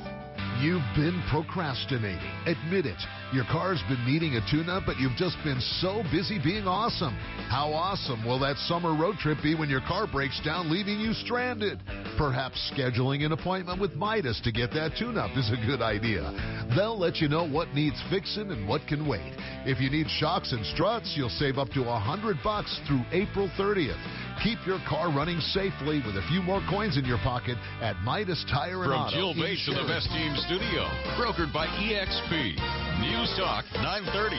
[0.60, 2.20] You've been procrastinating.
[2.44, 3.00] Admit it.
[3.32, 7.14] Your car's been needing a tune up, but you've just been so busy being awesome.
[7.48, 11.14] How awesome will that summer road trip be when your car breaks down, leaving you
[11.14, 11.80] stranded?
[12.18, 16.28] Perhaps scheduling an appointment with Midas to get that tune up is a good idea.
[16.76, 19.32] They'll let you know what needs fixing and what can wait.
[19.64, 23.50] If you need shocks and struts, you'll save up to a hundred bucks through April
[23.56, 23.96] 30th.
[24.42, 28.42] Keep your car running safely with a few more coins in your pocket at Midas
[28.50, 29.16] Tire and From Auto.
[29.16, 30.88] Jill Bates to the Best Team Studio,
[31.20, 32.56] brokered by EXP.
[33.00, 34.36] News Talk 930.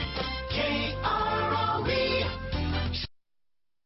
[0.49, 2.51] KROE.